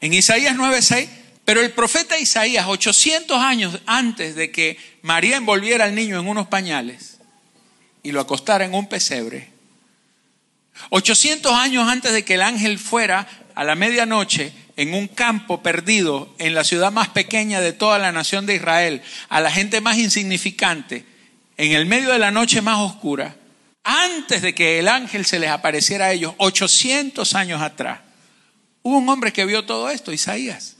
En 0.00 0.14
Isaías 0.14 0.56
9:6, 0.56 1.06
pero 1.44 1.60
el 1.60 1.72
profeta 1.72 2.18
Isaías, 2.18 2.64
800 2.66 3.36
años 3.36 3.78
antes 3.84 4.34
de 4.34 4.50
que 4.50 4.78
María 5.02 5.36
envolviera 5.36 5.84
al 5.84 5.94
niño 5.94 6.18
en 6.18 6.26
unos 6.26 6.46
pañales 6.46 7.18
y 8.02 8.10
lo 8.12 8.22
acostara 8.22 8.64
en 8.64 8.72
un 8.72 8.88
pesebre, 8.88 9.50
800 10.88 11.52
años 11.52 11.86
antes 11.86 12.14
de 12.14 12.24
que 12.24 12.36
el 12.36 12.42
ángel 12.42 12.78
fuera 12.78 13.28
a 13.60 13.64
la 13.64 13.74
medianoche 13.74 14.54
en 14.78 14.94
un 14.94 15.06
campo 15.06 15.62
perdido 15.62 16.34
en 16.38 16.54
la 16.54 16.64
ciudad 16.64 16.90
más 16.90 17.08
pequeña 17.08 17.60
de 17.60 17.74
toda 17.74 17.98
la 17.98 18.10
nación 18.10 18.46
de 18.46 18.54
Israel, 18.54 19.02
a 19.28 19.42
la 19.42 19.50
gente 19.50 19.82
más 19.82 19.98
insignificante, 19.98 21.04
en 21.58 21.72
el 21.72 21.84
medio 21.84 22.10
de 22.10 22.18
la 22.18 22.30
noche 22.30 22.62
más 22.62 22.78
oscura, 22.78 23.36
antes 23.84 24.40
de 24.40 24.54
que 24.54 24.78
el 24.78 24.88
ángel 24.88 25.26
se 25.26 25.38
les 25.38 25.50
apareciera 25.50 26.06
a 26.06 26.12
ellos, 26.12 26.32
800 26.38 27.34
años 27.34 27.60
atrás, 27.60 28.00
hubo 28.80 28.96
un 28.96 29.06
hombre 29.10 29.30
que 29.30 29.44
vio 29.44 29.66
todo 29.66 29.90
esto, 29.90 30.10
Isaías. 30.10 30.76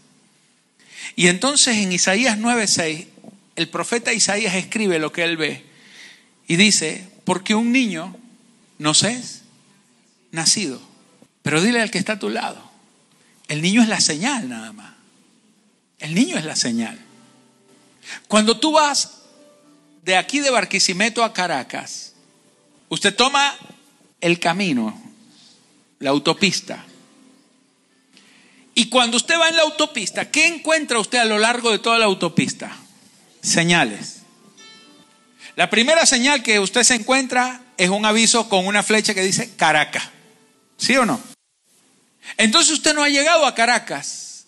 Y 1.16 1.27
entonces 1.27 1.77
en 1.77 1.93
Isaías 1.93 2.38
9:6, 2.38 3.09
el 3.57 3.69
profeta 3.69 4.14
Isaías 4.14 4.55
escribe 4.55 4.99
lo 4.99 5.12
que 5.12 5.25
él 5.25 5.37
ve 5.37 5.66
y 6.49 6.57
dice, 6.57 7.07
porque 7.27 7.55
un 7.55 7.73
niño 7.73 8.16
nos 8.79 9.03
es 9.03 9.43
nacido. 10.31 10.81
Pero 11.43 11.61
dile 11.61 11.83
al 11.83 11.90
que 11.90 11.99
está 11.99 12.14
a 12.14 12.19
tu 12.19 12.31
lado, 12.31 12.70
el 13.51 13.63
niño 13.63 13.83
es 13.83 13.89
la 13.89 14.01
señal 14.01 14.49
nada 14.49 14.73
más. 14.73 14.95
El 15.99 16.15
niño 16.15 16.39
es 16.39 16.45
la 16.45 16.55
señal. 16.55 16.97
Cuando 18.29 18.59
tú 18.61 18.71
vas 18.71 19.23
de 20.05 20.17
aquí 20.17 20.39
de 20.39 20.51
Barquisimeto 20.51 21.25
a 21.25 21.33
Caracas, 21.33 22.15
usted 22.89 23.15
toma 23.15 23.57
el 24.21 24.39
camino, 24.39 24.97
la 25.99 26.11
autopista. 26.11 26.85
Y 28.73 28.89
cuando 28.89 29.17
usted 29.17 29.37
va 29.37 29.49
en 29.49 29.57
la 29.57 29.63
autopista, 29.63 30.31
¿qué 30.31 30.47
encuentra 30.47 31.01
usted 31.01 31.19
a 31.19 31.25
lo 31.25 31.39
largo 31.39 31.73
de 31.73 31.81
toda 31.81 31.99
la 31.99 32.05
autopista? 32.05 32.71
Señales. 33.43 34.21
La 35.57 35.69
primera 35.69 36.07
señal 36.07 36.45
que 36.45 36.61
usted 36.61 36.85
se 36.85 36.95
encuentra 36.95 37.63
es 37.77 37.91
un 37.91 38.07
aviso 38.07 38.49
con 38.49 38.69
una 38.69 38.85
flecha 38.85 39.13
que 39.13 39.23
dice 39.23 39.57
Caracas. 39.57 40.05
¿Sí 40.77 40.97
o 40.97 41.05
no? 41.05 41.30
Entonces 42.37 42.73
usted 42.73 42.95
no 42.95 43.03
ha 43.03 43.09
llegado 43.09 43.47
a 43.47 43.55
Caracas. 43.55 44.47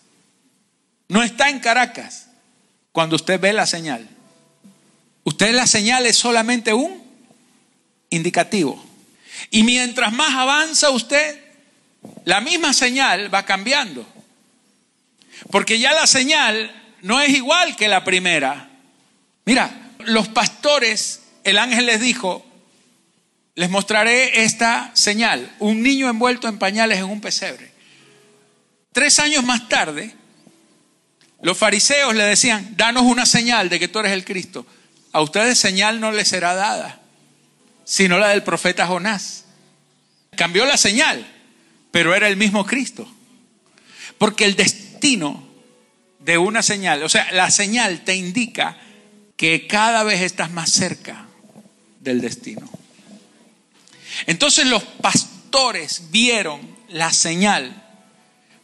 No 1.07 1.23
está 1.23 1.49
en 1.49 1.59
Caracas 1.59 2.27
cuando 2.91 3.15
usted 3.15 3.39
ve 3.39 3.53
la 3.53 3.65
señal. 3.65 4.07
Usted 5.23 5.53
la 5.53 5.67
señal 5.67 6.05
es 6.05 6.15
solamente 6.15 6.73
un 6.73 7.03
indicativo. 8.09 8.83
Y 9.49 9.63
mientras 9.63 10.13
más 10.13 10.33
avanza 10.33 10.89
usted, 10.89 11.39
la 12.25 12.41
misma 12.41 12.73
señal 12.73 13.33
va 13.33 13.45
cambiando. 13.45 14.05
Porque 15.51 15.79
ya 15.79 15.93
la 15.93 16.07
señal 16.07 16.71
no 17.01 17.21
es 17.21 17.29
igual 17.29 17.75
que 17.75 17.87
la 17.87 18.03
primera. 18.03 18.69
Mira, 19.45 19.91
los 19.99 20.27
pastores, 20.29 21.21
el 21.43 21.57
ángel 21.57 21.85
les 21.85 21.99
dijo, 21.99 22.45
les 23.55 23.69
mostraré 23.69 24.43
esta 24.43 24.91
señal, 24.93 25.53
un 25.59 25.83
niño 25.83 26.09
envuelto 26.09 26.47
en 26.47 26.57
pañales 26.57 26.99
en 26.99 27.05
un 27.05 27.21
pesebre. 27.21 27.71
Tres 28.91 29.19
años 29.19 29.43
más 29.43 29.69
tarde, 29.69 30.15
los 31.41 31.57
fariseos 31.57 32.15
le 32.15 32.23
decían, 32.23 32.75
danos 32.77 33.03
una 33.03 33.25
señal 33.25 33.69
de 33.69 33.79
que 33.79 33.87
tú 33.87 33.99
eres 33.99 34.11
el 34.11 34.25
Cristo. 34.25 34.65
A 35.11 35.21
ustedes 35.21 35.59
señal 35.59 35.99
no 35.99 36.11
les 36.11 36.27
será 36.27 36.55
dada, 36.55 37.01
sino 37.83 38.17
la 38.17 38.29
del 38.29 38.43
profeta 38.43 38.87
Jonás. 38.87 39.45
Cambió 40.35 40.65
la 40.65 40.77
señal, 40.77 41.27
pero 41.91 42.15
era 42.15 42.27
el 42.27 42.37
mismo 42.37 42.65
Cristo. 42.65 43.07
Porque 44.17 44.45
el 44.45 44.55
destino 44.55 45.47
de 46.19 46.37
una 46.37 46.63
señal, 46.63 47.03
o 47.03 47.09
sea, 47.09 47.31
la 47.31 47.51
señal 47.51 48.01
te 48.03 48.15
indica 48.15 48.77
que 49.35 49.67
cada 49.67 50.03
vez 50.03 50.21
estás 50.21 50.49
más 50.51 50.71
cerca 50.71 51.27
del 51.99 52.21
destino. 52.21 52.69
Entonces 54.25 54.67
los 54.67 54.83
pastores 54.83 56.11
vieron 56.11 56.61
la 56.89 57.11
señal, 57.11 57.83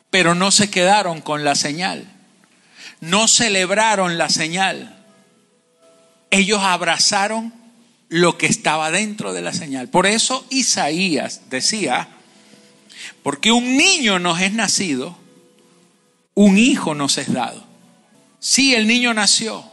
pero 0.09 0.35
no 0.35 0.51
se 0.51 0.69
quedaron 0.69 1.21
con 1.21 1.43
la 1.43 1.55
señal. 1.55 2.11
No 3.01 3.27
celebraron 3.27 4.17
la 4.17 4.29
señal. 4.29 5.05
Ellos 6.31 6.59
abrazaron 6.61 7.53
lo 8.09 8.37
que 8.37 8.47
estaba 8.47 8.91
dentro 8.91 9.33
de 9.33 9.41
la 9.41 9.53
señal. 9.53 9.87
Por 9.87 10.05
eso 10.07 10.45
Isaías 10.49 11.41
decía, 11.49 12.09
porque 13.23 13.51
un 13.51 13.77
niño 13.77 14.19
nos 14.19 14.41
es 14.41 14.53
nacido, 14.53 15.17
un 16.33 16.57
hijo 16.57 16.95
nos 16.95 17.17
es 17.17 17.31
dado. 17.31 17.63
Sí, 18.39 18.73
el 18.73 18.87
niño 18.87 19.13
nació, 19.13 19.63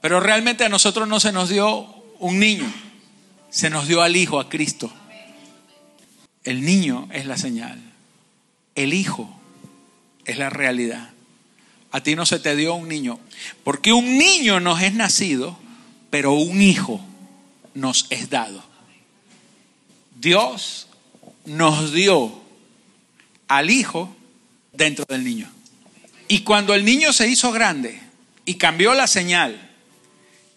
pero 0.00 0.20
realmente 0.20 0.64
a 0.64 0.68
nosotros 0.68 1.08
no 1.08 1.18
se 1.18 1.32
nos 1.32 1.48
dio 1.48 1.86
un 2.18 2.38
niño 2.38 2.72
se 3.56 3.70
nos 3.70 3.88
dio 3.88 4.02
al 4.02 4.16
Hijo, 4.16 4.38
a 4.38 4.50
Cristo. 4.50 4.92
El 6.44 6.62
niño 6.62 7.08
es 7.10 7.24
la 7.24 7.38
señal. 7.38 7.80
El 8.74 8.92
Hijo 8.92 9.34
es 10.26 10.36
la 10.36 10.50
realidad. 10.50 11.08
A 11.90 12.02
ti 12.02 12.16
no 12.16 12.26
se 12.26 12.38
te 12.38 12.54
dio 12.54 12.74
un 12.74 12.86
niño. 12.86 13.18
Porque 13.64 13.94
un 13.94 14.18
niño 14.18 14.60
nos 14.60 14.82
es 14.82 14.92
nacido, 14.92 15.58
pero 16.10 16.34
un 16.34 16.60
hijo 16.60 17.00
nos 17.72 18.08
es 18.10 18.28
dado. 18.28 18.62
Dios 20.20 20.88
nos 21.46 21.94
dio 21.94 22.38
al 23.48 23.70
hijo 23.70 24.14
dentro 24.74 25.06
del 25.08 25.24
niño. 25.24 25.50
Y 26.28 26.40
cuando 26.40 26.74
el 26.74 26.84
niño 26.84 27.10
se 27.14 27.26
hizo 27.26 27.52
grande 27.52 28.02
y 28.44 28.56
cambió 28.56 28.92
la 28.92 29.06
señal 29.06 29.65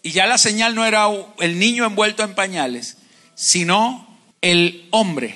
y 0.02 0.12
ya 0.12 0.26
la 0.26 0.38
señal 0.38 0.74
no 0.74 0.86
era 0.86 1.06
el 1.40 1.58
niño 1.58 1.84
envuelto 1.84 2.22
en 2.22 2.34
pañales, 2.34 2.96
sino 3.34 4.06
el 4.40 4.86
hombre 4.90 5.34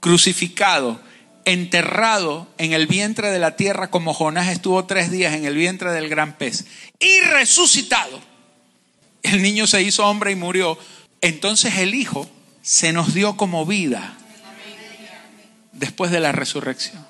crucificado, 0.00 1.00
enterrado 1.44 2.48
en 2.58 2.72
el 2.72 2.86
vientre 2.86 3.30
de 3.30 3.38
la 3.38 3.56
tierra 3.56 3.90
como 3.90 4.14
Jonás 4.14 4.48
estuvo 4.48 4.84
tres 4.84 5.10
días 5.10 5.34
en 5.34 5.44
el 5.44 5.54
vientre 5.54 5.92
del 5.92 6.08
gran 6.08 6.36
pez 6.36 6.66
y 6.98 7.20
resucitado. 7.20 8.20
El 9.22 9.42
niño 9.42 9.66
se 9.66 9.82
hizo 9.82 10.06
hombre 10.06 10.32
y 10.32 10.36
murió. 10.36 10.78
Entonces 11.20 11.78
el 11.78 11.94
Hijo 11.94 12.28
se 12.62 12.92
nos 12.92 13.14
dio 13.14 13.36
como 13.36 13.64
vida 13.64 14.16
después 15.72 16.10
de 16.10 16.20
la 16.20 16.32
resurrección. 16.32 17.04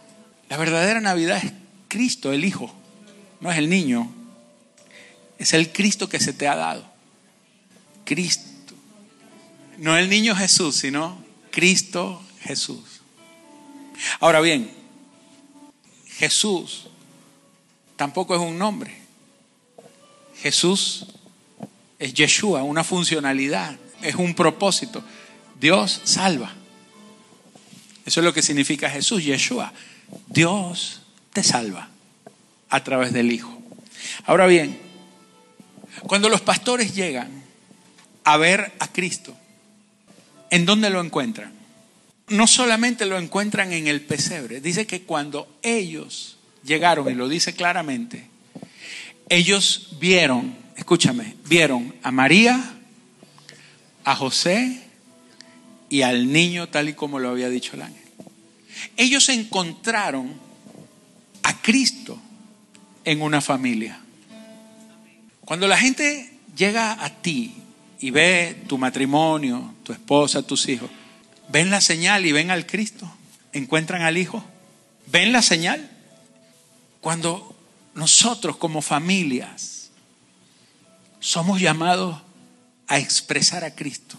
La 0.48 0.56
verdadera 0.56 1.00
Navidad 1.00 1.40
es 1.42 1.52
Cristo, 1.88 2.32
el 2.32 2.44
Hijo, 2.44 2.74
no 3.40 3.50
es 3.50 3.58
el 3.58 3.68
niño, 3.68 4.12
es 5.38 5.52
el 5.52 5.72
Cristo 5.72 6.08
que 6.08 6.20
se 6.20 6.32
te 6.32 6.48
ha 6.48 6.56
dado. 6.56 6.84
Cristo. 8.04 8.74
No 9.78 9.96
el 9.96 10.08
niño 10.08 10.34
Jesús, 10.34 10.76
sino 10.76 11.22
Cristo 11.50 12.22
Jesús. 12.40 13.02
Ahora 14.20 14.40
bien, 14.40 14.70
Jesús 16.06 16.88
tampoco 17.96 18.34
es 18.34 18.40
un 18.40 18.58
nombre. 18.58 18.96
Jesús 20.40 21.06
es 21.98 22.14
Yeshua, 22.14 22.62
una 22.62 22.84
funcionalidad, 22.84 23.76
es 24.02 24.14
un 24.14 24.34
propósito. 24.34 25.02
Dios 25.60 26.00
salva. 26.04 26.54
Eso 28.04 28.20
es 28.20 28.24
lo 28.24 28.32
que 28.32 28.42
significa 28.42 28.88
Jesús, 28.88 29.24
Yeshua. 29.24 29.72
Dios 30.28 31.00
te 31.32 31.42
salva 31.42 31.88
a 32.68 32.84
través 32.84 33.12
del 33.12 33.32
Hijo. 33.32 33.58
Ahora 34.24 34.46
bien, 34.46 34.85
cuando 36.02 36.28
los 36.28 36.40
pastores 36.40 36.94
llegan 36.94 37.30
a 38.24 38.36
ver 38.36 38.72
a 38.78 38.88
Cristo, 38.88 39.36
¿en 40.50 40.66
dónde 40.66 40.90
lo 40.90 41.00
encuentran? 41.00 41.52
No 42.28 42.46
solamente 42.46 43.06
lo 43.06 43.18
encuentran 43.18 43.72
en 43.72 43.86
el 43.86 44.00
pesebre, 44.00 44.60
dice 44.60 44.86
que 44.86 45.02
cuando 45.02 45.48
ellos 45.62 46.36
llegaron, 46.64 47.10
y 47.10 47.14
lo 47.14 47.28
dice 47.28 47.54
claramente, 47.54 48.28
ellos 49.28 49.96
vieron, 50.00 50.56
escúchame, 50.76 51.36
vieron 51.46 51.94
a 52.02 52.10
María, 52.10 52.74
a 54.04 54.14
José 54.14 54.82
y 55.88 56.02
al 56.02 56.32
niño 56.32 56.68
tal 56.68 56.88
y 56.88 56.94
como 56.94 57.18
lo 57.18 57.30
había 57.30 57.48
dicho 57.48 57.74
el 57.74 57.82
ángel. 57.82 58.02
Ellos 58.96 59.28
encontraron 59.28 60.34
a 61.42 61.60
Cristo 61.62 62.20
en 63.04 63.22
una 63.22 63.40
familia. 63.40 64.00
Cuando 65.46 65.68
la 65.68 65.78
gente 65.78 66.28
llega 66.56 67.04
a 67.04 67.08
ti 67.08 67.54
y 68.00 68.10
ve 68.10 68.64
tu 68.66 68.78
matrimonio, 68.78 69.74
tu 69.84 69.92
esposa, 69.92 70.42
tus 70.42 70.68
hijos, 70.68 70.90
ven 71.48 71.70
la 71.70 71.80
señal 71.80 72.26
y 72.26 72.32
ven 72.32 72.50
al 72.50 72.66
Cristo, 72.66 73.08
encuentran 73.52 74.02
al 74.02 74.18
Hijo, 74.18 74.44
ven 75.06 75.30
la 75.30 75.42
señal. 75.42 75.88
Cuando 77.00 77.56
nosotros 77.94 78.56
como 78.56 78.82
familias 78.82 79.90
somos 81.20 81.60
llamados 81.60 82.20
a 82.88 82.98
expresar 82.98 83.62
a 83.62 83.72
Cristo. 83.72 84.18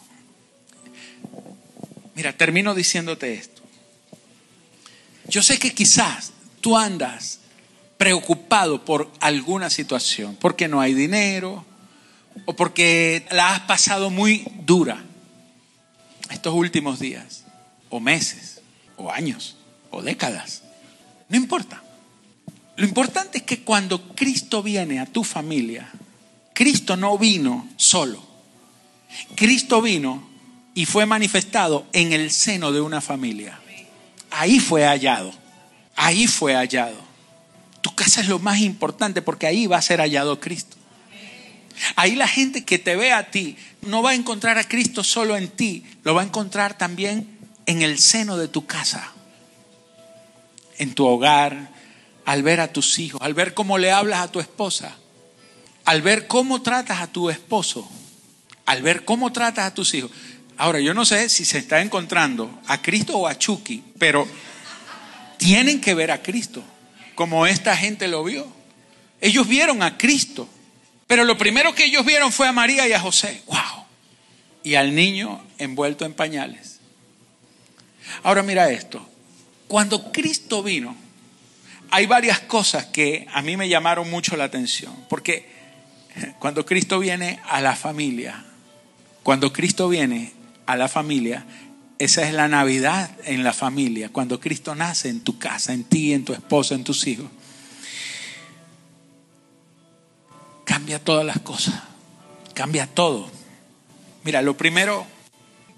Mira, 2.16 2.32
termino 2.32 2.74
diciéndote 2.74 3.34
esto. 3.34 3.62
Yo 5.28 5.44
sé 5.44 5.60
que 5.60 5.74
quizás 5.74 6.32
tú 6.62 6.78
andas 6.78 7.42
preocupado 7.98 8.37
por 8.86 9.12
alguna 9.20 9.70
situación, 9.70 10.38
porque 10.40 10.68
no 10.68 10.82
hay 10.82 10.94
dinero 10.94 11.66
o 12.46 12.56
porque 12.56 13.26
la 13.32 13.54
has 13.54 13.62
pasado 13.62 14.10
muy 14.10 14.46
dura 14.66 15.04
estos 16.30 16.54
últimos 16.54 17.00
días, 17.00 17.46
o 17.90 18.00
meses, 18.00 18.62
o 18.98 19.12
años, 19.12 19.56
o 19.92 20.02
décadas. 20.02 20.64
No 21.30 21.38
importa. 21.38 21.82
Lo 22.76 22.86
importante 22.86 23.40
es 23.40 23.44
que 23.44 23.64
cuando 23.64 24.14
Cristo 24.14 24.62
viene 24.62 25.00
a 25.00 25.06
tu 25.06 25.24
familia, 25.24 25.90
Cristo 26.54 26.96
no 26.96 27.18
vino 27.18 27.68
solo. 27.76 28.22
Cristo 29.36 29.82
vino 29.82 30.28
y 30.76 30.86
fue 30.86 31.06
manifestado 31.06 31.88
en 31.94 32.14
el 32.14 32.30
seno 32.30 32.72
de 32.72 32.82
una 32.82 33.02
familia. 33.02 33.60
Ahí 34.30 34.60
fue 34.60 34.86
hallado. 34.86 35.34
Ahí 35.96 36.28
fue 36.28 36.54
hallado. 36.54 37.07
Tu 37.82 37.94
casa 37.96 38.22
es 38.22 38.28
lo 38.28 38.40
más 38.40 38.60
importante 38.60 39.22
porque 39.22 39.48
ahí 39.48 39.68
va 39.68 39.78
a 39.78 39.82
ser 39.82 40.00
hallado 40.00 40.40
Cristo. 40.40 40.78
Ahí 41.96 42.16
la 42.16 42.28
gente 42.28 42.66
que 42.66 42.80
te 42.80 42.96
ve 42.96 43.14
a 43.14 43.30
ti 43.30 43.56
no 43.82 44.02
va 44.02 44.12
a 44.12 44.16
encontrar 44.16 44.58
a 44.58 44.68
Cristo 44.68 45.04
solo 45.04 45.38
en 45.38 45.48
ti, 45.50 45.84
lo 46.04 46.16
va 46.16 46.22
a 46.22 46.26
encontrar 46.26 46.78
también 46.78 47.38
en 47.66 47.82
el 47.82 48.00
seno 48.00 48.38
de 48.38 48.48
tu 48.48 48.66
casa, 48.66 49.12
en 50.78 50.94
tu 50.94 51.06
hogar, 51.06 51.70
al 52.26 52.44
ver 52.44 52.60
a 52.60 52.74
tus 52.74 53.00
hijos, 53.00 53.22
al 53.22 53.34
ver 53.34 53.54
cómo 53.54 53.78
le 53.78 53.92
hablas 53.92 54.20
a 54.20 54.32
tu 54.32 54.40
esposa, 54.40 54.98
al 55.86 56.02
ver 56.02 56.28
cómo 56.28 56.62
tratas 56.62 57.00
a 57.00 57.08
tu 57.08 57.30
esposo, 57.30 57.90
al 58.66 58.82
ver 58.82 59.06
cómo 59.06 59.32
tratas 59.32 59.66
a 59.66 59.74
tus 59.74 59.94
hijos. 59.94 60.12
Ahora, 60.58 60.80
yo 60.80 60.94
no 60.94 61.06
sé 61.06 61.30
si 61.30 61.46
se 61.46 61.60
está 61.60 61.82
encontrando 61.82 62.60
a 62.68 62.82
Cristo 62.82 63.18
o 63.18 63.28
a 63.28 63.38
Chucky, 63.38 63.82
pero 63.98 64.28
tienen 65.38 65.80
que 65.80 65.94
ver 65.94 66.12
a 66.12 66.22
Cristo, 66.22 66.64
como 67.18 67.48
esta 67.48 67.76
gente 67.76 68.08
lo 68.08 68.24
vio. 68.24 68.48
Ellos 69.20 69.48
vieron 69.48 69.82
a 69.82 69.98
Cristo. 69.98 70.48
Pero 71.08 71.24
lo 71.24 71.36
primero 71.36 71.74
que 71.74 71.86
ellos 71.86 72.06
vieron 72.06 72.32
fue 72.32 72.48
a 72.48 72.52
María 72.52 72.88
y 72.88 72.94
a 72.94 73.00
José. 73.00 73.42
¡Wow! 73.48 73.86
Y 74.64 74.76
al 74.76 74.94
niño 74.94 75.44
envuelto 75.58 76.06
en 76.06 76.14
pañales. 76.14 76.80
Ahora 78.22 78.44
mira 78.44 78.70
esto. 78.70 79.04
Cuando 79.68 80.12
Cristo 80.12 80.62
vino, 80.62 80.96
hay 81.90 82.06
varias 82.06 82.40
cosas 82.42 82.86
que 82.86 83.28
a 83.34 83.42
mí 83.42 83.58
me 83.58 83.68
llamaron 83.68 84.12
mucho 84.12 84.38
la 84.38 84.44
atención. 84.44 84.94
Porque 85.10 85.50
cuando 86.38 86.68
Cristo 86.68 87.00
viene 87.00 87.40
a 87.50 87.62
la 87.62 87.76
familia, 87.76 88.46
cuando 89.24 89.52
Cristo 89.52 89.90
viene 89.90 90.34
a 90.68 90.76
la 90.76 90.88
familia, 90.88 91.48
esa 92.00 92.28
es 92.28 92.34
la 92.34 92.48
Navidad 92.48 93.10
en 93.26 93.44
la 93.44 93.54
familia, 93.54 94.10
cuando 94.10 94.40
Cristo 94.40 94.76
nace 94.76 95.10
en 95.10 95.22
tu 95.22 95.38
casa, 95.40 95.74
en 95.74 95.84
ti, 95.84 96.14
en 96.14 96.26
tu 96.26 96.34
esposa, 96.34 96.76
en 96.76 96.84
tus 96.84 97.08
hijos. 97.08 97.28
cambia 100.68 101.04
todas 101.04 101.26
las 101.26 101.40
cosas, 101.40 101.74
cambia 102.54 102.88
todo. 102.88 103.32
Mira, 104.24 104.42
lo 104.42 104.58
primero, 104.58 105.08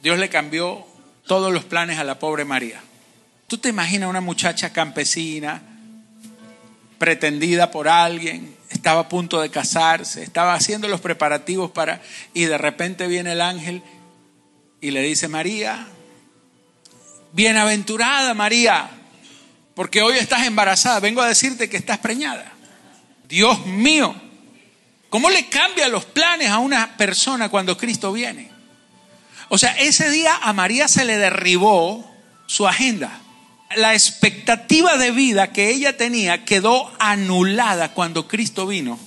Dios 0.03 0.19
le 0.19 0.29
cambió 0.29 0.85
todos 1.25 1.53
los 1.53 1.63
planes 1.63 1.99
a 1.99 2.03
la 2.03 2.19
pobre 2.19 2.43
María. 2.43 2.81
Tú 3.47 3.59
te 3.59 3.69
imaginas 3.69 4.09
una 4.09 4.19
muchacha 4.19 4.73
campesina, 4.73 5.61
pretendida 6.97 7.71
por 7.71 7.87
alguien, 7.87 8.55
estaba 8.69 9.01
a 9.01 9.09
punto 9.09 9.39
de 9.39 9.49
casarse, 9.49 10.21
estaba 10.21 10.53
haciendo 10.53 10.87
los 10.87 11.01
preparativos 11.01 11.71
para, 11.71 12.01
y 12.33 12.45
de 12.45 12.57
repente 12.57 13.07
viene 13.07 13.31
el 13.31 13.41
ángel 13.41 13.83
y 14.81 14.91
le 14.91 15.01
dice, 15.01 15.27
María, 15.27 15.87
bienaventurada 17.33 18.33
María, 18.33 18.89
porque 19.75 20.01
hoy 20.01 20.17
estás 20.17 20.45
embarazada, 20.45 20.99
vengo 20.99 21.21
a 21.21 21.27
decirte 21.27 21.69
que 21.69 21.77
estás 21.77 21.99
preñada. 21.99 22.51
Dios 23.27 23.65
mío, 23.65 24.15
¿Cómo 25.09 25.29
le 25.29 25.47
cambia 25.47 25.87
los 25.87 26.05
planes 26.05 26.49
a 26.49 26.59
una 26.59 26.95
persona 26.95 27.49
cuando 27.49 27.77
Cristo 27.77 28.13
viene? 28.13 28.51
O 29.49 29.57
sea, 29.57 29.71
ese 29.79 30.09
día 30.11 30.37
a 30.41 30.53
María 30.53 30.87
se 30.87 31.03
le 31.03 31.17
derribó 31.17 32.05
su 32.45 32.67
agenda. 32.67 33.19
La 33.75 33.93
expectativa 33.93 34.97
de 34.97 35.11
vida 35.11 35.51
que 35.51 35.69
ella 35.69 35.97
tenía 35.97 36.45
quedó 36.45 36.91
anulada 36.99 37.93
cuando 37.93 38.27
Cristo 38.27 38.67
vino. 38.67 38.99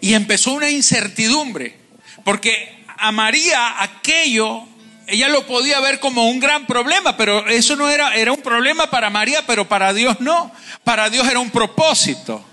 Y 0.00 0.14
empezó 0.14 0.52
una 0.52 0.70
incertidumbre, 0.70 1.76
porque 2.22 2.84
a 2.98 3.10
María 3.10 3.82
aquello, 3.82 4.64
ella 5.06 5.28
lo 5.28 5.46
podía 5.46 5.80
ver 5.80 6.00
como 6.00 6.28
un 6.28 6.40
gran 6.40 6.66
problema, 6.66 7.16
pero 7.16 7.46
eso 7.48 7.76
no 7.76 7.88
era, 7.88 8.14
era 8.14 8.32
un 8.32 8.42
problema 8.42 8.90
para 8.90 9.10
María, 9.10 9.46
pero 9.46 9.68
para 9.68 9.92
Dios 9.92 10.20
no. 10.20 10.52
Para 10.84 11.10
Dios 11.10 11.28
era 11.28 11.38
un 11.38 11.50
propósito. 11.50 12.44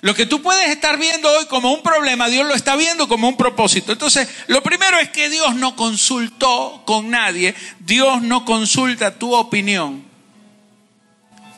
Lo 0.00 0.14
que 0.14 0.26
tú 0.26 0.42
puedes 0.42 0.70
estar 0.70 0.98
viendo 0.98 1.28
hoy 1.30 1.46
como 1.46 1.72
un 1.72 1.82
problema, 1.82 2.28
Dios 2.28 2.46
lo 2.46 2.54
está 2.54 2.76
viendo 2.76 3.08
como 3.08 3.28
un 3.28 3.36
propósito. 3.36 3.92
Entonces, 3.92 4.28
lo 4.46 4.62
primero 4.62 4.98
es 4.98 5.10
que 5.10 5.28
Dios 5.28 5.54
no 5.56 5.74
consultó 5.74 6.82
con 6.84 7.10
nadie, 7.10 7.54
Dios 7.80 8.22
no 8.22 8.44
consulta 8.44 9.18
tu 9.18 9.34
opinión, 9.34 10.04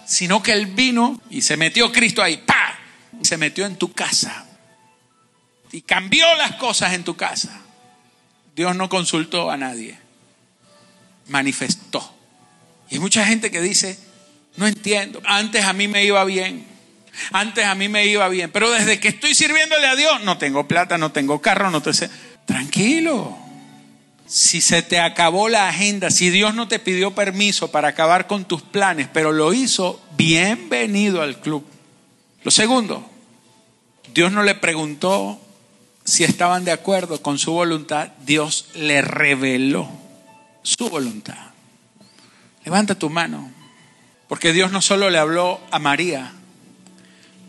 sino 0.06 0.42
que 0.42 0.52
Él 0.52 0.66
vino 0.66 1.20
y 1.28 1.42
se 1.42 1.56
metió 1.56 1.92
Cristo 1.92 2.22
ahí, 2.22 2.38
¡pa! 2.38 2.78
Y 3.20 3.24
se 3.26 3.36
metió 3.36 3.66
en 3.66 3.76
tu 3.76 3.92
casa 3.92 4.46
y 5.72 5.82
cambió 5.82 6.26
las 6.36 6.56
cosas 6.56 6.94
en 6.94 7.04
tu 7.04 7.16
casa. 7.16 7.60
Dios 8.56 8.74
no 8.74 8.88
consultó 8.88 9.50
a 9.50 9.56
nadie, 9.56 9.98
manifestó. 11.30 12.12
Y 12.90 12.94
hay 12.94 13.00
mucha 13.00 13.24
gente 13.24 13.50
que 13.50 13.60
dice, 13.60 13.98
no 14.56 14.66
entiendo, 14.66 15.22
antes 15.24 15.64
a 15.64 15.72
mí 15.72 15.88
me 15.88 16.04
iba 16.04 16.22
bien. 16.24 16.66
Antes 17.32 17.64
a 17.64 17.74
mí 17.74 17.88
me 17.88 18.06
iba 18.06 18.28
bien, 18.28 18.50
pero 18.50 18.70
desde 18.70 19.00
que 19.00 19.08
estoy 19.08 19.34
sirviéndole 19.34 19.86
a 19.86 19.96
Dios, 19.96 20.22
no 20.22 20.38
tengo 20.38 20.68
plata, 20.68 20.96
no 20.98 21.12
tengo 21.12 21.40
carro, 21.40 21.70
no 21.70 21.82
te 21.82 21.92
sé. 21.92 22.10
Tranquilo. 22.46 23.36
Si 24.26 24.60
se 24.60 24.82
te 24.82 25.00
acabó 25.00 25.48
la 25.48 25.68
agenda, 25.68 26.10
si 26.10 26.30
Dios 26.30 26.54
no 26.54 26.68
te 26.68 26.78
pidió 26.78 27.14
permiso 27.14 27.72
para 27.72 27.88
acabar 27.88 28.28
con 28.28 28.44
tus 28.44 28.62
planes, 28.62 29.08
pero 29.12 29.32
lo 29.32 29.52
hizo, 29.52 30.00
bienvenido 30.16 31.20
al 31.20 31.40
club. 31.40 31.64
Lo 32.44 32.50
segundo, 32.52 33.08
Dios 34.14 34.30
no 34.30 34.44
le 34.44 34.54
preguntó 34.54 35.40
si 36.04 36.22
estaban 36.22 36.64
de 36.64 36.72
acuerdo 36.72 37.20
con 37.20 37.38
su 37.38 37.52
voluntad, 37.52 38.10
Dios 38.24 38.68
le 38.74 39.02
reveló 39.02 39.99
su 40.62 40.88
voluntad. 40.88 41.50
Levanta 42.64 42.94
tu 42.94 43.10
mano, 43.10 43.50
porque 44.28 44.52
Dios 44.52 44.70
no 44.70 44.82
solo 44.82 45.10
le 45.10 45.18
habló 45.18 45.60
a 45.70 45.78
María, 45.78 46.32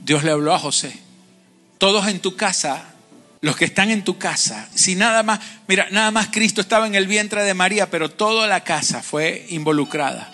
Dios 0.03 0.23
le 0.23 0.31
habló 0.31 0.53
a 0.53 0.59
José. 0.59 0.97
Todos 1.77 2.07
en 2.07 2.19
tu 2.19 2.35
casa, 2.35 2.85
los 3.41 3.55
que 3.55 3.65
están 3.65 3.91
en 3.91 4.03
tu 4.03 4.17
casa, 4.17 4.69
si 4.73 4.95
nada 4.95 5.23
más, 5.23 5.39
mira, 5.67 5.87
nada 5.91 6.11
más 6.11 6.29
Cristo 6.31 6.61
estaba 6.61 6.87
en 6.87 6.95
el 6.95 7.07
vientre 7.07 7.43
de 7.43 7.53
María, 7.53 7.89
pero 7.89 8.09
toda 8.09 8.47
la 8.47 8.63
casa 8.63 9.03
fue 9.03 9.45
involucrada. 9.49 10.31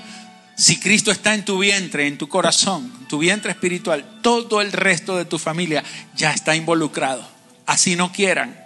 Si 0.55 0.79
Cristo 0.79 1.11
está 1.11 1.35
en 1.35 1.45
tu 1.45 1.59
vientre, 1.59 2.07
en 2.07 2.17
tu 2.17 2.27
corazón, 2.27 2.91
tu 3.07 3.19
vientre 3.19 3.51
espiritual, 3.51 4.19
todo 4.21 4.61
el 4.61 4.71
resto 4.71 5.15
de 5.15 5.25
tu 5.25 5.37
familia 5.37 5.83
ya 6.15 6.31
está 6.33 6.55
involucrado. 6.55 7.27
Así 7.67 7.95
no 7.95 8.11
quieran. 8.11 8.57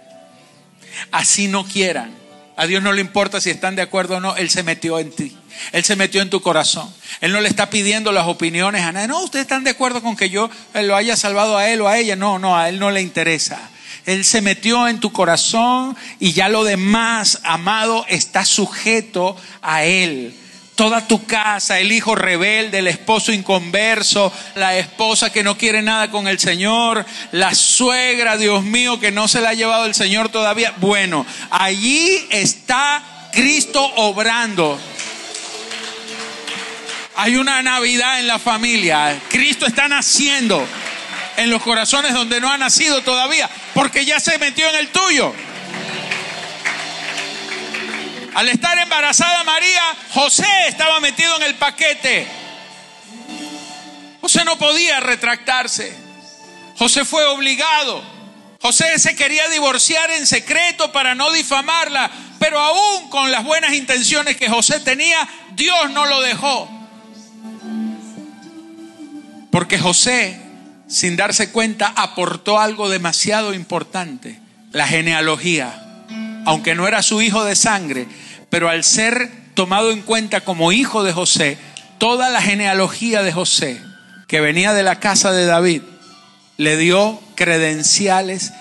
Así 1.10 1.48
no 1.48 1.66
quieran. 1.66 2.21
A 2.56 2.66
Dios 2.66 2.82
no 2.82 2.92
le 2.92 3.00
importa 3.00 3.40
si 3.40 3.50
están 3.50 3.76
de 3.76 3.82
acuerdo 3.82 4.16
o 4.16 4.20
no, 4.20 4.36
Él 4.36 4.50
se 4.50 4.62
metió 4.62 4.98
en 4.98 5.10
ti. 5.10 5.36
Él 5.72 5.84
se 5.84 5.96
metió 5.96 6.20
en 6.22 6.30
tu 6.30 6.42
corazón. 6.42 6.92
Él 7.20 7.32
no 7.32 7.40
le 7.40 7.48
está 7.48 7.70
pidiendo 7.70 8.12
las 8.12 8.26
opiniones 8.26 8.82
a 8.82 8.92
nadie. 8.92 9.08
No, 9.08 9.22
ustedes 9.22 9.44
están 9.44 9.64
de 9.64 9.70
acuerdo 9.70 10.02
con 10.02 10.16
que 10.16 10.30
yo 10.30 10.50
lo 10.74 10.96
haya 10.96 11.16
salvado 11.16 11.56
a 11.56 11.68
él 11.68 11.80
o 11.80 11.88
a 11.88 11.98
ella. 11.98 12.16
No, 12.16 12.38
no, 12.38 12.56
a 12.56 12.68
él 12.68 12.78
no 12.78 12.90
le 12.90 13.00
interesa. 13.00 13.70
Él 14.04 14.24
se 14.24 14.40
metió 14.40 14.88
en 14.88 15.00
tu 15.00 15.12
corazón 15.12 15.96
y 16.18 16.32
ya 16.32 16.48
lo 16.48 16.64
demás, 16.64 17.40
amado, 17.44 18.04
está 18.08 18.44
sujeto 18.44 19.36
a 19.62 19.84
él. 19.84 20.34
Toda 20.82 21.06
tu 21.06 21.24
casa, 21.26 21.78
el 21.78 21.92
hijo 21.92 22.16
rebelde, 22.16 22.80
el 22.80 22.88
esposo 22.88 23.30
inconverso, 23.30 24.32
la 24.56 24.76
esposa 24.76 25.30
que 25.30 25.44
no 25.44 25.56
quiere 25.56 25.80
nada 25.80 26.10
con 26.10 26.26
el 26.26 26.40
Señor, 26.40 27.06
la 27.30 27.54
suegra, 27.54 28.36
Dios 28.36 28.64
mío, 28.64 28.98
que 28.98 29.12
no 29.12 29.28
se 29.28 29.40
la 29.40 29.50
ha 29.50 29.54
llevado 29.54 29.86
el 29.86 29.94
Señor 29.94 30.30
todavía. 30.30 30.74
Bueno, 30.78 31.24
allí 31.50 32.26
está 32.30 33.00
Cristo 33.32 33.80
obrando. 33.94 34.76
Hay 37.14 37.36
una 37.36 37.62
Navidad 37.62 38.18
en 38.18 38.26
la 38.26 38.40
familia. 38.40 39.16
Cristo 39.28 39.66
está 39.66 39.86
naciendo 39.86 40.66
en 41.36 41.48
los 41.48 41.62
corazones 41.62 42.12
donde 42.12 42.40
no 42.40 42.50
ha 42.50 42.58
nacido 42.58 43.02
todavía, 43.02 43.48
porque 43.72 44.04
ya 44.04 44.18
se 44.18 44.36
metió 44.38 44.68
en 44.68 44.74
el 44.74 44.88
tuyo. 44.88 45.32
Al 48.34 48.48
estar 48.48 48.78
embarazada 48.78 49.44
María, 49.44 49.82
José 50.14 50.46
estaba 50.68 51.00
metido 51.00 51.36
en 51.36 51.42
el 51.42 51.54
paquete. 51.56 52.26
José 54.20 54.44
no 54.44 54.56
podía 54.58 55.00
retractarse. 55.00 55.94
José 56.76 57.04
fue 57.04 57.24
obligado 57.26 58.02
José 58.62 58.96
se 59.00 59.16
quería 59.16 59.48
divorciar 59.48 60.08
en 60.12 60.24
secreto 60.24 60.92
para 60.92 61.16
no 61.16 61.32
difamarla, 61.32 62.08
pero 62.38 62.60
aún 62.60 63.10
con 63.10 63.32
las 63.32 63.42
buenas 63.42 63.74
intenciones 63.74 64.36
que 64.36 64.48
José 64.48 64.78
tenía, 64.78 65.28
Dios 65.56 65.90
no 65.90 66.06
lo 66.06 66.20
dejó. 66.20 66.70
Porque 69.50 69.80
José, 69.80 70.40
sin 70.86 71.16
darse 71.16 71.50
cuenta, 71.50 71.92
aportó 71.96 72.60
algo 72.60 72.88
demasiado 72.88 73.52
importante, 73.52 74.38
la 74.70 74.86
genealogía. 74.86 75.91
Aunque 76.44 76.74
no 76.74 76.88
era 76.88 77.02
su 77.02 77.22
hijo 77.22 77.44
de 77.44 77.56
sangre, 77.56 78.06
pero 78.50 78.68
al 78.68 78.84
ser 78.84 79.30
tomado 79.54 79.90
en 79.90 80.02
cuenta 80.02 80.40
como 80.42 80.72
hijo 80.72 81.04
de 81.04 81.12
José, 81.12 81.58
toda 81.98 82.30
la 82.30 82.42
genealogía 82.42 83.22
de 83.22 83.32
José, 83.32 83.80
que 84.26 84.40
venía 84.40 84.72
de 84.72 84.82
la 84.82 84.98
casa 84.98 85.32
de 85.32 85.46
David, 85.46 85.82
le 86.56 86.76
dio 86.76 87.20
credenciales 87.34 88.52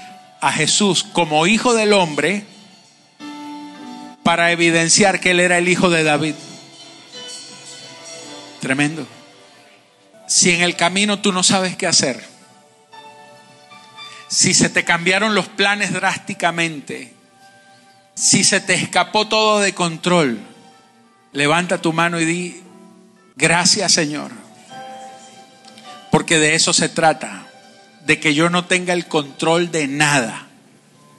a 0.42 0.52
Jesús 0.52 1.04
como 1.04 1.48
hijo 1.48 1.74
del 1.74 1.94
hombre 1.94 2.46
para 4.24 4.52
evidenciar 4.52 5.20
que 5.20 5.32
él 5.32 5.40
era 5.40 5.58
el 5.58 5.68
hijo 5.68 5.90
de 5.90 6.04
David. 6.04 6.36
Tremendo. 8.60 9.08
Si 10.28 10.52
en 10.52 10.62
el 10.62 10.76
camino 10.76 11.20
tú 11.20 11.32
no 11.32 11.44
sabes 11.44 11.76
qué 11.76 11.88
hacer, 11.88 12.24
si 14.28 14.54
se 14.54 14.70
te 14.70 14.86
cambiaron 14.86 15.36
los 15.36 15.48
planes 15.48 15.92
drásticamente, 15.92 17.14
si 18.16 18.44
se 18.44 18.60
te 18.60 18.74
escapó 18.74 19.28
todo 19.28 19.60
de 19.60 19.74
control, 19.74 20.40
levanta 21.34 21.82
tu 21.82 21.94
mano 21.94 22.20
y 22.20 22.26
di, 22.26 22.62
gracias 23.36 23.94
Señor, 23.94 24.32
porque 26.12 26.38
de 26.40 26.56
eso 26.56 26.74
se 26.74 26.90
trata, 26.90 27.48
de 28.06 28.20
que 28.20 28.34
yo 28.34 28.50
no 28.50 28.66
tenga 28.66 28.94
el 28.94 29.08
control 29.08 29.72
de 29.72 29.88
nada. 29.88 30.48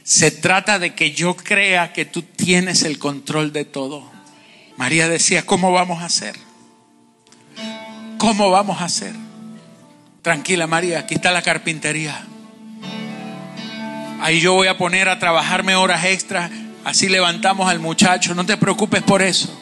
Se 0.04 0.30
trata 0.30 0.78
de 0.78 0.94
que 0.94 1.12
yo 1.12 1.36
crea 1.36 1.92
que 1.92 2.04
tú 2.04 2.22
tienes 2.22 2.82
el 2.82 2.98
control 2.98 3.52
de 3.52 3.64
todo. 3.64 4.10
María 4.76 5.08
decía, 5.08 5.46
¿cómo 5.46 5.70
vamos 5.70 6.02
a 6.02 6.06
hacer? 6.06 6.34
¿Cómo 8.18 8.50
vamos 8.50 8.80
a 8.80 8.86
hacer? 8.86 9.14
Tranquila 10.22 10.66
María, 10.66 11.00
aquí 11.00 11.14
está 11.14 11.30
la 11.30 11.42
carpintería. 11.42 12.24
Ahí 14.20 14.40
yo 14.40 14.54
voy 14.54 14.68
a 14.68 14.78
poner 14.78 15.08
a 15.08 15.18
trabajarme 15.18 15.74
horas 15.74 16.04
extras, 16.04 16.50
así 16.84 17.08
levantamos 17.08 17.68
al 17.70 17.78
muchacho, 17.78 18.34
no 18.34 18.46
te 18.46 18.56
preocupes 18.56 19.02
por 19.02 19.22
eso. 19.22 19.52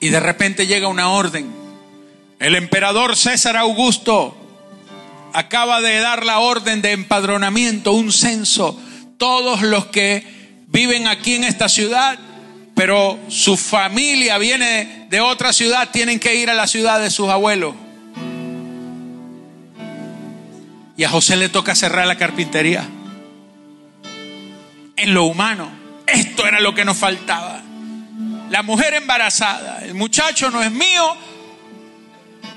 Y 0.00 0.08
de 0.08 0.20
repente 0.20 0.66
llega 0.66 0.88
una 0.88 1.10
orden. 1.10 1.52
El 2.38 2.54
emperador 2.56 3.16
César 3.16 3.56
Augusto 3.56 4.36
acaba 5.32 5.80
de 5.80 6.00
dar 6.00 6.24
la 6.26 6.40
orden 6.40 6.82
de 6.82 6.92
empadronamiento, 6.92 7.92
un 7.92 8.12
censo. 8.12 8.78
Todos 9.16 9.62
los 9.62 9.86
que 9.86 10.26
viven 10.66 11.06
aquí 11.06 11.34
en 11.34 11.44
esta 11.44 11.68
ciudad 11.68 12.18
pero 12.74 13.18
su 13.28 13.56
familia 13.56 14.38
viene 14.38 15.06
de 15.10 15.20
otra 15.20 15.52
ciudad, 15.52 15.90
tienen 15.90 16.18
que 16.18 16.34
ir 16.36 16.50
a 16.50 16.54
la 16.54 16.66
ciudad 16.66 17.00
de 17.00 17.10
sus 17.10 17.28
abuelos. 17.28 17.74
Y 20.96 21.04
a 21.04 21.10
José 21.10 21.36
le 21.36 21.48
toca 21.48 21.74
cerrar 21.74 22.06
la 22.06 22.16
carpintería. 22.16 22.86
En 24.96 25.14
lo 25.14 25.24
humano, 25.24 25.68
esto 26.12 26.46
era 26.46 26.60
lo 26.60 26.74
que 26.74 26.84
nos 26.84 26.96
faltaba. 26.96 27.60
La 28.50 28.62
mujer 28.62 28.94
embarazada, 28.94 29.82
el 29.82 29.94
muchacho 29.94 30.50
no 30.50 30.62
es 30.62 30.70
mío, 30.70 31.16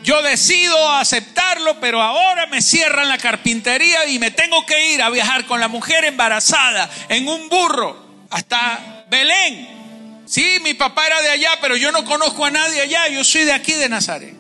yo 0.06 0.22
decido 0.22 0.92
aceptarlo, 0.92 1.80
pero 1.80 2.02
ahora 2.02 2.46
me 2.46 2.62
cierran 2.62 3.10
la 3.10 3.18
carpintería 3.18 4.06
y 4.06 4.20
me 4.20 4.30
tengo 4.30 4.64
que 4.66 4.94
ir 4.94 5.02
a 5.02 5.10
viajar 5.10 5.46
con 5.46 5.60
la 5.60 5.68
mujer 5.68 6.06
embarazada 6.06 6.90
en 7.10 7.28
un 7.28 7.50
burro 7.50 8.06
hasta 8.30 9.06
Belén. 9.10 10.24
Sí, 10.28 10.60
mi 10.64 10.76
papá 10.76 11.08
era 11.08 11.22
de 11.22 11.30
allá, 11.30 11.52
pero 11.60 11.76
yo 11.76 11.92
no 11.92 12.06
conozco 12.06 12.46
a 12.46 12.52
nadie 12.52 12.82
allá, 12.82 13.08
yo 13.08 13.24
soy 13.24 13.46
de 13.46 13.54
aquí 13.54 13.74
de 13.74 13.90
Nazaret. 13.90 14.36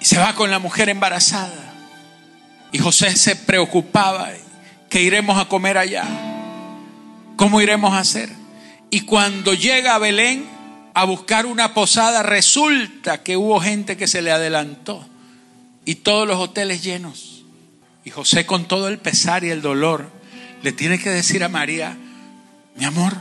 Y 0.00 0.04
se 0.04 0.18
va 0.18 0.34
con 0.34 0.50
la 0.50 0.58
mujer 0.58 0.88
embarazada. 0.88 1.74
Y 2.72 2.78
José 2.78 3.14
se 3.16 3.36
preocupaba 3.36 4.30
que 4.88 5.00
iremos 5.02 5.38
a 5.38 5.46
comer 5.46 5.78
allá. 5.78 6.29
¿Cómo 7.40 7.62
iremos 7.62 7.94
a 7.94 8.00
hacer? 8.00 8.28
Y 8.90 9.00
cuando 9.06 9.54
llega 9.54 9.94
a 9.94 9.98
Belén 9.98 10.46
a 10.92 11.04
buscar 11.04 11.46
una 11.46 11.72
posada, 11.72 12.22
resulta 12.22 13.22
que 13.22 13.38
hubo 13.38 13.58
gente 13.60 13.96
que 13.96 14.06
se 14.06 14.20
le 14.20 14.30
adelantó 14.30 15.08
y 15.86 15.94
todos 15.94 16.28
los 16.28 16.38
hoteles 16.38 16.82
llenos. 16.82 17.46
Y 18.04 18.10
José 18.10 18.44
con 18.44 18.68
todo 18.68 18.88
el 18.88 18.98
pesar 18.98 19.42
y 19.42 19.48
el 19.48 19.62
dolor 19.62 20.12
le 20.62 20.72
tiene 20.72 20.98
que 20.98 21.08
decir 21.08 21.42
a 21.42 21.48
María, 21.48 21.96
mi 22.76 22.84
amor, 22.84 23.16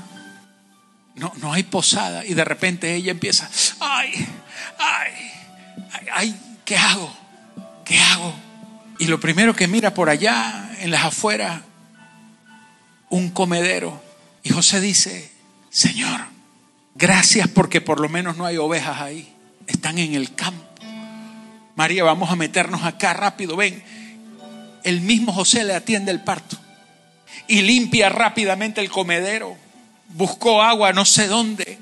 no, 1.15 1.31
no 1.37 1.53
hay 1.53 1.63
posada. 1.63 2.25
Y 2.25 2.33
de 2.33 2.43
repente 2.43 2.93
ella 2.95 3.11
empieza, 3.11 3.49
ay, 3.79 4.11
ay, 4.79 5.13
ay, 5.93 6.07
ay, 6.13 6.41
¿qué 6.65 6.75
hago? 6.75 7.09
¿Qué 7.85 7.97
hago? 7.97 8.33
Y 8.99 9.05
lo 9.05 9.21
primero 9.21 9.55
que 9.55 9.69
mira 9.69 9.93
por 9.93 10.09
allá, 10.09 10.71
en 10.81 10.91
las 10.91 11.05
afueras, 11.05 11.61
un 13.09 13.29
comedero. 13.29 14.08
Y 14.49 14.51
José 14.51 14.81
dice, 14.81 15.29
Señor, 15.69 16.21
gracias 16.95 17.47
porque 17.47 17.81
por 17.81 17.99
lo 17.99 18.09
menos 18.09 18.35
no 18.35 18.47
hay 18.47 18.57
ovejas 18.57 18.99
ahí. 18.99 19.31
Están 19.67 19.99
en 19.99 20.15
el 20.15 20.33
campo. 20.33 20.65
María, 21.75 22.03
vamos 22.03 22.31
a 22.31 22.35
meternos 22.35 22.83
acá 22.83 23.13
rápido. 23.13 23.55
Ven, 23.55 23.83
el 24.83 25.01
mismo 25.01 25.31
José 25.33 25.63
le 25.63 25.75
atiende 25.75 26.11
el 26.11 26.23
parto 26.23 26.57
y 27.47 27.61
limpia 27.61 28.09
rápidamente 28.09 28.81
el 28.81 28.89
comedero. 28.89 29.55
Buscó 30.07 30.63
agua 30.63 30.93
no 30.93 31.05
sé 31.05 31.27
dónde, 31.27 31.77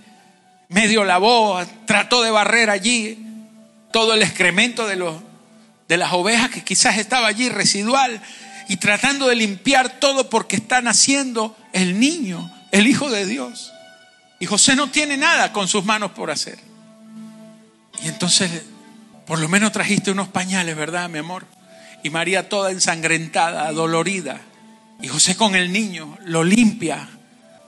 medio 0.68 1.06
lavó, 1.06 1.62
trató 1.86 2.22
de 2.22 2.32
barrer 2.32 2.70
allí 2.70 3.18
todo 3.94 4.14
el 4.14 4.22
excremento 4.22 4.86
de, 4.86 5.02
de 5.88 5.98
las 5.98 6.12
ovejas 6.12 6.50
que 6.50 6.66
quizás 6.66 6.98
estaba 6.98 7.28
allí 7.28 7.48
residual 7.48 8.22
y 8.68 8.76
tratando 8.76 9.30
de 9.30 9.36
limpiar 9.38 10.02
todo 10.02 10.30
porque 10.30 10.58
está 10.58 10.82
naciendo 10.82 11.56
el 11.72 11.98
niño, 11.98 12.52
el 12.72 12.88
Hijo 12.88 13.10
de 13.10 13.26
Dios. 13.26 13.74
Y 14.40 14.46
José 14.46 14.76
no 14.76 14.90
tiene 14.90 15.18
nada 15.18 15.52
con 15.52 15.68
sus 15.68 15.84
manos 15.84 16.12
por 16.12 16.32
hacer. 16.32 16.60
Y 18.04 18.08
entonces, 18.08 18.64
por 19.26 19.40
lo 19.40 19.50
menos 19.50 19.72
trajiste 19.72 20.12
unos 20.12 20.28
pañales, 20.28 20.76
¿verdad, 20.76 21.10
mi 21.10 21.20
amor? 21.20 21.46
Y 22.04 22.10
María 22.10 22.50
toda 22.50 22.72
ensangrentada, 22.72 23.72
dolorida. 23.72 24.40
Y 25.02 25.08
José 25.08 25.36
con 25.36 25.56
el 25.56 25.72
niño 25.72 26.18
lo 26.26 26.44
limpia 26.44 27.10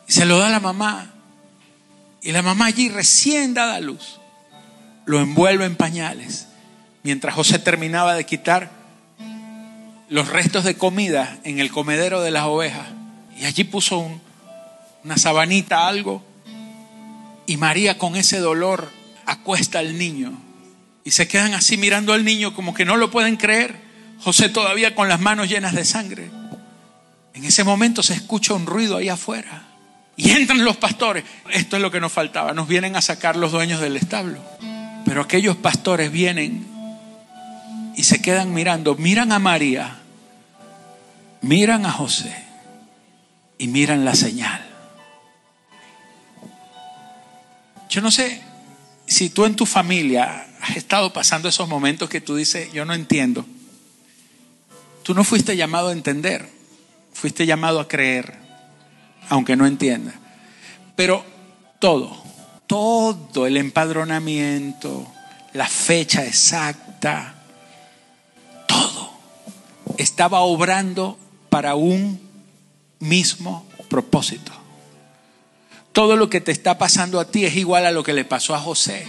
y 0.07 0.11
se 0.11 0.25
lo 0.25 0.37
da 0.37 0.47
a 0.47 0.51
la 0.51 0.59
mamá. 0.59 1.11
Y 2.21 2.31
la 2.31 2.41
mamá 2.41 2.65
allí 2.65 2.89
recién 2.89 3.53
dada 3.53 3.75
a 3.75 3.79
luz 3.79 4.19
lo 5.05 5.19
envuelve 5.19 5.65
en 5.65 5.75
pañales. 5.75 6.47
Mientras 7.03 7.33
José 7.33 7.59
terminaba 7.59 8.13
de 8.13 8.25
quitar 8.25 8.71
los 10.09 10.27
restos 10.27 10.63
de 10.63 10.75
comida 10.75 11.37
en 11.43 11.59
el 11.59 11.71
comedero 11.71 12.21
de 12.21 12.31
las 12.31 12.45
ovejas. 12.45 12.87
Y 13.37 13.45
allí 13.45 13.63
puso 13.63 14.19
una 15.03 15.17
sabanita, 15.17 15.87
algo. 15.87 16.23
Y 17.45 17.57
María 17.57 17.97
con 17.97 18.15
ese 18.15 18.39
dolor 18.39 18.91
acuesta 19.25 19.79
al 19.79 19.97
niño. 19.97 20.33
Y 21.03 21.11
se 21.11 21.27
quedan 21.27 21.53
así 21.53 21.77
mirando 21.77 22.13
al 22.13 22.25
niño 22.25 22.53
como 22.53 22.73
que 22.73 22.85
no 22.85 22.97
lo 22.97 23.09
pueden 23.09 23.37
creer. 23.37 23.75
José 24.19 24.49
todavía 24.49 24.95
con 24.95 25.09
las 25.09 25.19
manos 25.19 25.49
llenas 25.49 25.73
de 25.73 25.85
sangre. 25.85 26.29
En 27.33 27.45
ese 27.45 27.63
momento 27.63 28.03
se 28.03 28.13
escucha 28.13 28.53
un 28.53 28.65
ruido 28.65 28.97
ahí 28.97 29.09
afuera. 29.09 29.63
Y 30.17 30.31
entran 30.31 30.65
los 30.65 30.77
pastores. 30.77 31.23
Esto 31.51 31.77
es 31.77 31.81
lo 31.81 31.89
que 31.89 32.01
nos 32.01 32.11
faltaba. 32.11 32.53
Nos 32.53 32.67
vienen 32.67 32.95
a 32.95 33.01
sacar 33.01 33.37
los 33.37 33.51
dueños 33.51 33.79
del 33.79 33.95
establo. 33.95 34.39
Pero 35.05 35.21
aquellos 35.21 35.55
pastores 35.55 36.11
vienen 36.11 36.67
y 37.95 38.03
se 38.03 38.21
quedan 38.21 38.53
mirando. 38.53 38.95
Miran 38.95 39.31
a 39.31 39.39
María. 39.39 39.95
Miran 41.41 41.85
a 41.85 41.91
José. 41.91 42.35
Y 43.57 43.67
miran 43.67 44.05
la 44.05 44.13
señal. 44.13 44.68
Yo 47.89 48.01
no 48.01 48.11
sé 48.11 48.41
si 49.07 49.29
tú 49.29 49.45
en 49.45 49.55
tu 49.55 49.65
familia 49.65 50.47
has 50.61 50.77
estado 50.77 51.11
pasando 51.11 51.49
esos 51.49 51.67
momentos 51.67 52.09
que 52.09 52.21
tú 52.21 52.35
dices, 52.35 52.71
yo 52.71 52.85
no 52.85 52.93
entiendo. 52.93 53.45
Tú 55.03 55.15
no 55.15 55.23
fuiste 55.23 55.57
llamado 55.57 55.89
a 55.89 55.93
entender. 55.93 56.47
Fuiste 57.13 57.45
llamado 57.45 57.79
a 57.79 57.87
creer, 57.87 58.37
aunque 59.27 59.55
no 59.55 59.65
entienda. 59.65 60.13
Pero 60.95 61.25
todo, 61.79 62.23
todo 62.67 63.47
el 63.47 63.57
empadronamiento, 63.57 65.11
la 65.53 65.67
fecha 65.67 66.25
exacta, 66.25 67.35
todo 68.67 69.11
estaba 69.97 70.41
obrando 70.41 71.17
para 71.49 71.75
un 71.75 72.21
mismo 72.99 73.65
propósito. 73.89 74.58
Todo 75.91 76.15
lo 76.15 76.29
que 76.29 76.41
te 76.41 76.51
está 76.51 76.77
pasando 76.77 77.19
a 77.19 77.29
ti 77.29 77.45
es 77.45 77.55
igual 77.55 77.85
a 77.85 77.91
lo 77.91 78.03
que 78.03 78.13
le 78.13 78.25
pasó 78.25 78.55
a 78.55 78.59
José. 78.59 79.05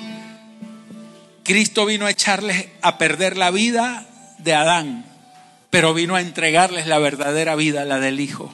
Cristo 1.44 1.86
vino 1.86 2.06
a 2.06 2.10
echarles 2.10 2.68
a 2.82 2.98
perder 2.98 3.36
la 3.36 3.50
vida 3.50 4.06
de 4.38 4.54
Adán 4.54 5.10
pero 5.70 5.94
vino 5.94 6.16
a 6.16 6.20
entregarles 6.20 6.86
la 6.86 6.98
verdadera 6.98 7.54
vida, 7.54 7.84
la 7.84 8.00
del 8.00 8.20
Hijo. 8.20 8.52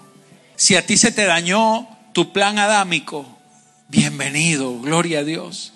Si 0.54 0.76
a 0.76 0.86
ti 0.86 0.96
se 0.98 1.12
te 1.12 1.24
dañó 1.24 1.88
tu 2.12 2.32
plan 2.32 2.58
adámico, 2.58 3.26
bienvenido, 3.88 4.78
gloria 4.80 5.20
a 5.20 5.24
Dios. 5.24 5.72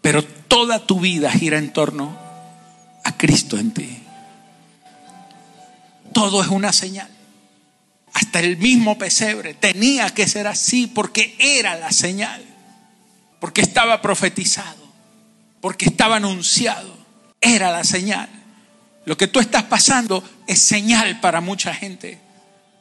Pero 0.00 0.24
toda 0.24 0.80
tu 0.80 1.00
vida 1.00 1.30
gira 1.30 1.58
en 1.58 1.72
torno 1.72 2.16
a 3.04 3.16
Cristo 3.16 3.58
en 3.58 3.72
ti. 3.72 4.02
Todo 6.12 6.42
es 6.42 6.48
una 6.48 6.72
señal. 6.72 7.08
Hasta 8.16 8.40
el 8.40 8.56
mismo 8.56 8.96
pesebre 8.96 9.52
tenía 9.52 10.08
que 10.08 10.26
ser 10.26 10.46
así 10.46 10.86
porque 10.86 11.36
era 11.38 11.76
la 11.76 11.92
señal, 11.92 12.42
porque 13.40 13.60
estaba 13.60 14.00
profetizado, 14.00 14.90
porque 15.60 15.84
estaba 15.84 16.16
anunciado, 16.16 16.96
era 17.42 17.70
la 17.70 17.84
señal. 17.84 18.30
Lo 19.04 19.18
que 19.18 19.26
tú 19.26 19.38
estás 19.38 19.64
pasando 19.64 20.24
es 20.46 20.58
señal 20.60 21.20
para 21.20 21.42
mucha 21.42 21.74
gente. 21.74 22.18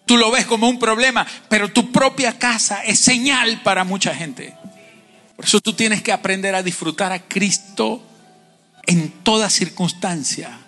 Tú 0.06 0.16
lo 0.16 0.32
ves 0.32 0.46
como 0.46 0.70
un 0.70 0.80
problema, 0.80 1.28
pero 1.50 1.70
tu 1.70 1.92
propia 1.92 2.40
casa 2.40 2.86
es 2.86 2.98
señal 3.00 3.62
para 3.62 3.84
mucha 3.84 4.16
gente. 4.16 4.54
Por 5.36 5.44
eso 5.44 5.60
tú 5.60 5.74
tienes 5.74 6.02
que 6.02 6.14
aprender 6.14 6.56
a 6.56 6.64
disfrutar 6.64 7.12
a 7.12 7.20
Cristo 7.20 8.02
en 8.86 9.12
toda 9.22 9.50
circunstancia. 9.50 10.60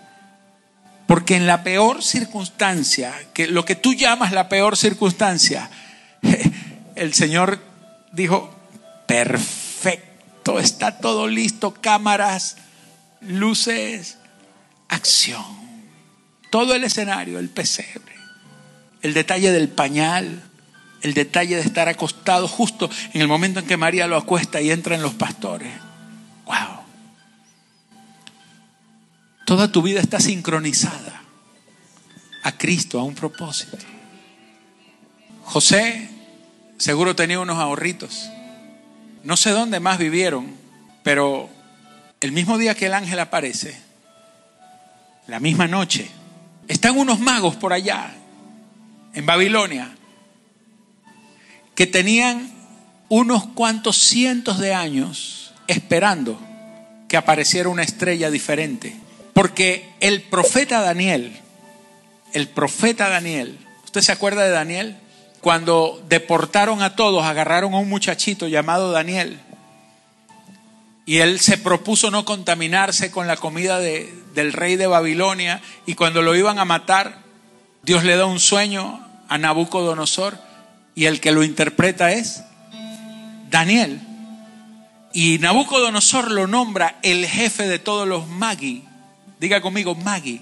Porque 1.07 1.37
en 1.37 1.47
la 1.47 1.63
peor 1.63 2.03
circunstancia, 2.03 3.15
que 3.33 3.47
lo 3.47 3.65
que 3.65 3.75
tú 3.75 3.93
llamas 3.93 4.33
la 4.33 4.49
peor 4.49 4.75
circunstancia, 4.77 5.69
el 6.95 7.13
Señor 7.13 7.59
dijo, 8.11 8.53
perfecto, 9.07 10.59
está 10.59 10.99
todo 10.99 11.27
listo, 11.27 11.73
cámaras, 11.73 12.57
luces, 13.21 14.17
acción. 14.89 15.45
Todo 16.49 16.75
el 16.75 16.83
escenario, 16.83 17.39
el 17.39 17.49
pesebre, 17.49 18.15
el 19.01 19.13
detalle 19.13 19.51
del 19.51 19.69
pañal, 19.69 20.43
el 21.01 21.13
detalle 21.13 21.55
de 21.55 21.61
estar 21.61 21.87
acostado 21.87 22.47
justo 22.47 22.89
en 23.13 23.21
el 23.21 23.27
momento 23.27 23.59
en 23.59 23.65
que 23.65 23.77
María 23.77 24.07
lo 24.07 24.17
acuesta 24.17 24.61
y 24.61 24.71
entran 24.71 25.01
los 25.01 25.13
pastores. 25.13 25.86
Toda 29.47 29.71
tu 29.71 29.81
vida 29.81 30.01
está 30.01 30.19
sincronizada 30.19 31.21
a 32.43 32.57
Cristo, 32.57 32.99
a 32.99 33.05
un 33.05 33.15
propósito. 33.15 33.77
José 35.45 36.09
seguro 36.77 37.15
tenía 37.15 37.39
unos 37.39 37.57
ahorritos. 37.57 38.29
No 39.23 39.37
sé 39.37 39.51
dónde 39.51 39.79
más 39.79 39.99
vivieron, 39.99 40.53
pero 41.01 41.49
el 42.19 42.33
mismo 42.33 42.57
día 42.57 42.75
que 42.75 42.87
el 42.87 42.93
ángel 42.93 43.21
aparece, 43.21 43.79
la 45.27 45.39
misma 45.39 45.69
noche, 45.69 46.09
están 46.67 46.97
unos 46.97 47.21
magos 47.21 47.55
por 47.55 47.71
allá, 47.71 48.13
en 49.13 49.25
Babilonia, 49.25 49.95
que 51.73 51.87
tenían 51.87 52.51
unos 53.07 53.47
cuantos 53.47 53.97
cientos 53.97 54.59
de 54.59 54.73
años 54.73 55.53
esperando 55.67 56.37
que 57.07 57.15
apareciera 57.15 57.69
una 57.69 57.83
estrella 57.83 58.29
diferente. 58.29 59.06
Porque 59.37 59.87
el 59.99 60.23
profeta 60.23 60.81
Daniel, 60.81 61.31
el 62.33 62.47
profeta 62.47 63.07
Daniel, 63.07 63.59
¿usted 63.85 64.01
se 64.01 64.11
acuerda 64.11 64.41
de 64.41 64.49
Daniel? 64.49 64.97
Cuando 65.41 66.03
deportaron 66.09 66.81
a 66.81 66.95
todos, 66.95 67.23
agarraron 67.23 67.75
a 67.75 67.77
un 67.77 67.87
muchachito 67.87 68.47
llamado 68.47 68.91
Daniel. 68.91 69.39
Y 71.05 71.19
él 71.19 71.39
se 71.39 71.59
propuso 71.59 72.09
no 72.09 72.25
contaminarse 72.25 73.11
con 73.11 73.27
la 73.27 73.37
comida 73.37 73.77
de, 73.77 74.11
del 74.33 74.53
rey 74.53 74.75
de 74.75 74.87
Babilonia. 74.87 75.61
Y 75.85 75.93
cuando 75.93 76.23
lo 76.23 76.35
iban 76.35 76.57
a 76.57 76.65
matar, 76.65 77.19
Dios 77.83 78.03
le 78.03 78.15
da 78.15 78.25
un 78.25 78.39
sueño 78.39 79.07
a 79.29 79.37
Nabucodonosor 79.37 80.39
y 80.95 81.05
el 81.05 81.21
que 81.21 81.31
lo 81.31 81.43
interpreta 81.43 82.11
es 82.11 82.43
Daniel. 83.51 84.01
Y 85.13 85.37
Nabucodonosor 85.37 86.31
lo 86.31 86.47
nombra 86.47 86.97
el 87.03 87.27
jefe 87.27 87.67
de 87.67 87.77
todos 87.77 88.07
los 88.07 88.27
magi. 88.27 88.86
Diga 89.39 89.61
conmigo, 89.61 89.95
magi. 89.95 90.41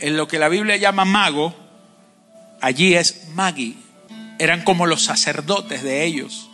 En 0.00 0.16
lo 0.16 0.28
que 0.28 0.38
la 0.38 0.48
Biblia 0.48 0.76
llama 0.76 1.04
mago, 1.04 1.54
allí 2.60 2.94
es 2.94 3.28
magi. 3.34 3.78
Eran 4.38 4.64
como 4.64 4.86
los 4.86 5.02
sacerdotes 5.02 5.82
de 5.82 6.04
ellos. 6.04 6.50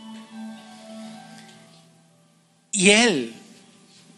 Y 2.71 2.91
él 2.91 3.35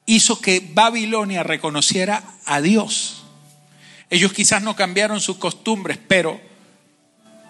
hizo 0.07 0.41
que 0.41 0.63
Babilonia 0.73 1.43
reconociera 1.43 2.23
a 2.45 2.61
Dios. 2.61 3.25
Ellos 4.11 4.33
quizás 4.33 4.63
no 4.63 4.77
cambiaron 4.77 5.21
sus 5.21 5.39
costumbres, 5.39 5.99
pero 6.07 6.41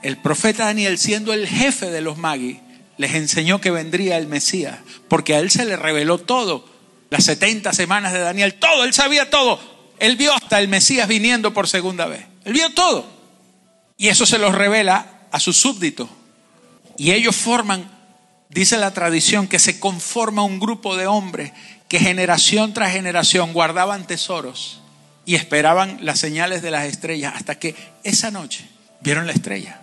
el 0.03 0.17
profeta 0.17 0.67
Daniel, 0.67 0.99
siendo 0.99 1.33
el 1.33 1.47
jefe 1.47 1.91
de 1.91 2.01
los 2.01 2.17
magis, 2.17 2.59
les 2.97 3.15
enseñó 3.15 3.61
que 3.61 3.71
vendría 3.71 4.17
el 4.19 4.29
Mesías, 4.29 4.79
porque 5.09 5.35
a 5.35 5.41
él 5.41 5.51
se 5.51 5.65
le 5.65 5.77
reveló 5.77 6.19
todo. 6.19 6.74
Las 7.15 7.27
70 7.27 7.73
semanas 7.73 8.13
de 8.13 8.19
Daniel, 8.19 8.55
todo, 8.55 8.83
él 8.83 8.93
sabía 8.93 9.31
todo. 9.31 9.61
Él 10.01 10.17
vio 10.17 10.35
hasta 10.35 10.59
el 10.59 10.67
Mesías 10.67 11.07
viniendo 11.07 11.55
por 11.55 11.69
segunda 11.69 12.07
vez. 12.07 12.27
Él 12.45 12.55
vio 12.55 12.75
todo. 12.75 13.07
Y 13.97 14.09
eso 14.09 14.27
se 14.27 14.37
los 14.37 14.53
revela 14.53 15.29
a 15.31 15.39
sus 15.39 15.57
súbditos. 15.57 16.09
Y 16.99 17.13
ellos 17.13 17.37
forman, 17.37 17.89
dice 18.49 18.79
la 18.79 18.93
tradición, 18.93 19.47
que 19.47 19.61
se 19.61 19.79
conforma 19.79 20.43
un 20.43 20.59
grupo 20.59 20.97
de 20.97 21.07
hombres 21.07 21.53
que 21.87 22.01
generación 22.01 22.75
tras 22.75 22.91
generación 22.91 23.53
guardaban 23.53 24.09
tesoros 24.09 24.81
y 25.25 25.37
esperaban 25.37 25.99
las 26.01 26.19
señales 26.19 26.63
de 26.63 26.73
las 26.73 26.83
estrellas 26.83 27.35
hasta 27.37 27.61
que 27.61 27.77
esa 28.03 28.33
noche 28.33 28.69
vieron 29.03 29.29
la 29.29 29.35
estrella. 29.35 29.81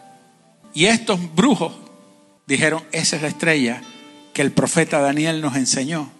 Y 0.73 0.87
estos 0.87 1.33
brujos 1.33 1.71
dijeron, 2.45 2.83
esa 2.91 3.15
es 3.15 3.21
la 3.21 3.29
estrella 3.29 3.81
que 4.33 4.41
el 4.41 4.51
profeta 4.51 4.99
Daniel 4.99 5.39
nos 5.39 5.55
enseñó, 5.55 6.11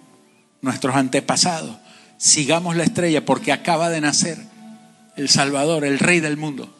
nuestros 0.62 0.96
antepasados. 0.96 1.78
Sigamos 2.18 2.76
la 2.76 2.84
estrella 2.84 3.26
porque 3.26 3.52
acaba 3.52 3.90
de 3.90 4.02
nacer 4.02 4.38
el 5.16 5.30
Salvador, 5.30 5.86
el 5.86 6.00
Rey 6.00 6.20
del 6.20 6.38
mundo. 6.38 6.74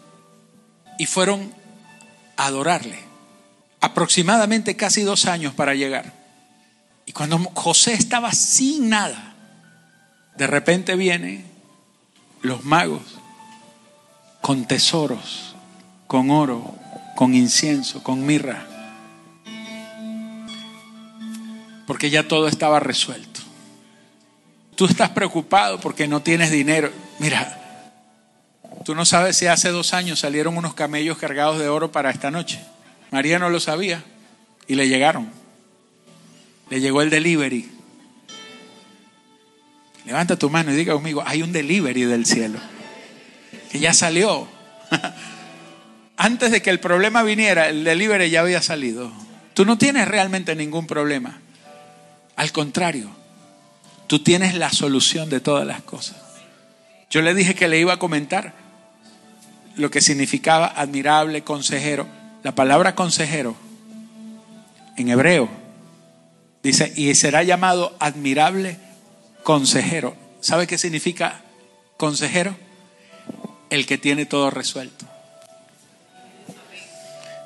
Y 0.98 1.06
fueron 1.06 1.54
a 2.38 2.46
adorarle. 2.46 3.00
Aproximadamente 3.80 4.76
casi 4.76 5.02
dos 5.02 5.26
años 5.26 5.54
para 5.54 5.74
llegar. 5.74 6.14
Y 7.06 7.14
cuando 7.14 7.40
José 7.56 7.94
estaba 7.94 8.32
sin 8.32 8.90
nada, 8.90 9.36
de 10.38 10.48
repente 10.48 10.96
vienen 10.96 11.46
los 12.42 12.64
magos 12.64 13.20
con 14.42 14.66
tesoros, 14.66 15.56
con 16.08 16.32
oro, 16.32 16.76
con 17.16 17.34
incienso, 17.34 18.04
con 18.04 18.26
mirra. 18.26 18.68
Porque 21.88 22.10
ya 22.10 22.28
todo 22.28 22.48
estaba 22.48 22.80
resuelto. 22.80 23.41
Tú 24.82 24.88
estás 24.88 25.12
preocupado 25.12 25.80
porque 25.80 26.08
no 26.08 26.24
tienes 26.24 26.50
dinero. 26.50 26.92
Mira, 27.20 27.56
tú 28.84 28.96
no 28.96 29.06
sabes 29.06 29.38
si 29.38 29.46
hace 29.46 29.70
dos 29.70 29.94
años 29.94 30.18
salieron 30.18 30.58
unos 30.58 30.74
camellos 30.74 31.20
cargados 31.20 31.60
de 31.60 31.70
oro 31.70 31.92
para 31.92 32.10
esta 32.10 32.32
noche. 32.32 32.60
María 33.12 33.38
no 33.38 33.52
lo 33.52 33.60
sabía 33.60 34.04
y 34.66 34.74
le 34.74 34.88
llegaron. 34.88 35.30
Le 36.72 36.80
llegó 36.80 37.04
el 37.04 37.12
delivery. 37.12 37.70
Levanta 40.08 40.36
tu 40.36 40.50
mano 40.50 40.74
y 40.74 40.76
diga 40.76 40.96
conmigo, 40.96 41.22
hay 41.28 41.44
un 41.44 41.52
delivery 41.52 42.06
del 42.06 42.26
cielo. 42.26 42.58
Que 43.72 43.78
ya 43.78 43.94
salió. 43.94 44.48
antes 46.18 46.50
de 46.50 46.64
que 46.64 46.72
el 46.72 46.80
problema 46.80 47.22
viniera, 47.22 47.70
el 47.70 47.84
delivery 47.84 48.32
ya 48.32 48.40
había 48.40 48.64
salido. 48.64 49.12
Tú 49.54 49.64
no 49.64 49.78
tienes 49.78 50.08
realmente 50.08 50.56
ningún 50.56 50.88
problema. 50.88 51.40
Al 52.36 52.52
contrario, 52.52 53.21
tú 54.12 54.20
tienes 54.20 54.56
la 54.56 54.74
solución 54.74 55.30
de 55.30 55.40
todas 55.40 55.66
las 55.66 55.84
cosas. 55.84 56.18
Yo 57.10 57.22
le 57.22 57.34
dije 57.34 57.56
que 57.56 57.70
le 57.70 57.80
iba 57.80 57.94
a 57.94 57.98
comentar 57.98 58.54
lo 59.78 59.90
que 59.90 60.02
significaba 60.02 60.68
admirable 60.68 61.46
consejero. 61.46 62.08
La 62.44 62.54
palabra 62.54 62.94
consejero 62.94 63.56
en 64.98 65.08
hebreo 65.08 65.48
dice, 66.62 66.92
y 66.94 67.16
será 67.16 67.44
llamado 67.44 67.96
admirable 68.02 68.78
consejero. 69.44 70.14
¿Sabe 70.42 70.68
qué 70.68 70.78
significa 70.78 71.40
consejero? 71.96 72.54
El 73.70 73.86
que 73.86 73.98
tiene 73.98 74.26
todo 74.26 74.50
resuelto. 74.50 75.06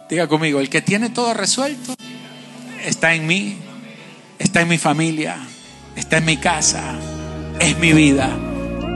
Diga 0.09 0.27
conmigo, 0.27 0.59
el 0.59 0.71
que 0.71 0.81
tiene 0.81 1.11
todo 1.11 1.35
resuelto 1.35 1.93
está 2.83 3.13
en 3.13 3.27
mí, 3.27 3.55
está 4.39 4.61
en 4.61 4.67
mi 4.69 4.79
familia, 4.79 5.47
está 5.95 6.17
en 6.17 6.25
mi 6.25 6.35
casa, 6.37 6.95
es 7.59 7.77
mi 7.79 7.93
vida. 7.93 8.29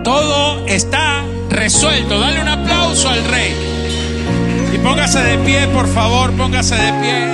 Todo 0.03 0.65
está 0.67 1.23
resuelto. 1.49 2.19
Dale 2.19 2.39
un 2.41 2.47
aplauso 2.47 3.09
al 3.09 3.23
rey. 3.25 3.51
Y 4.73 4.77
póngase 4.79 5.19
de 5.19 5.37
pie, 5.39 5.67
por 5.67 5.87
favor, 5.87 6.31
póngase 6.33 6.75
de 6.75 6.93
pie. 7.01 7.27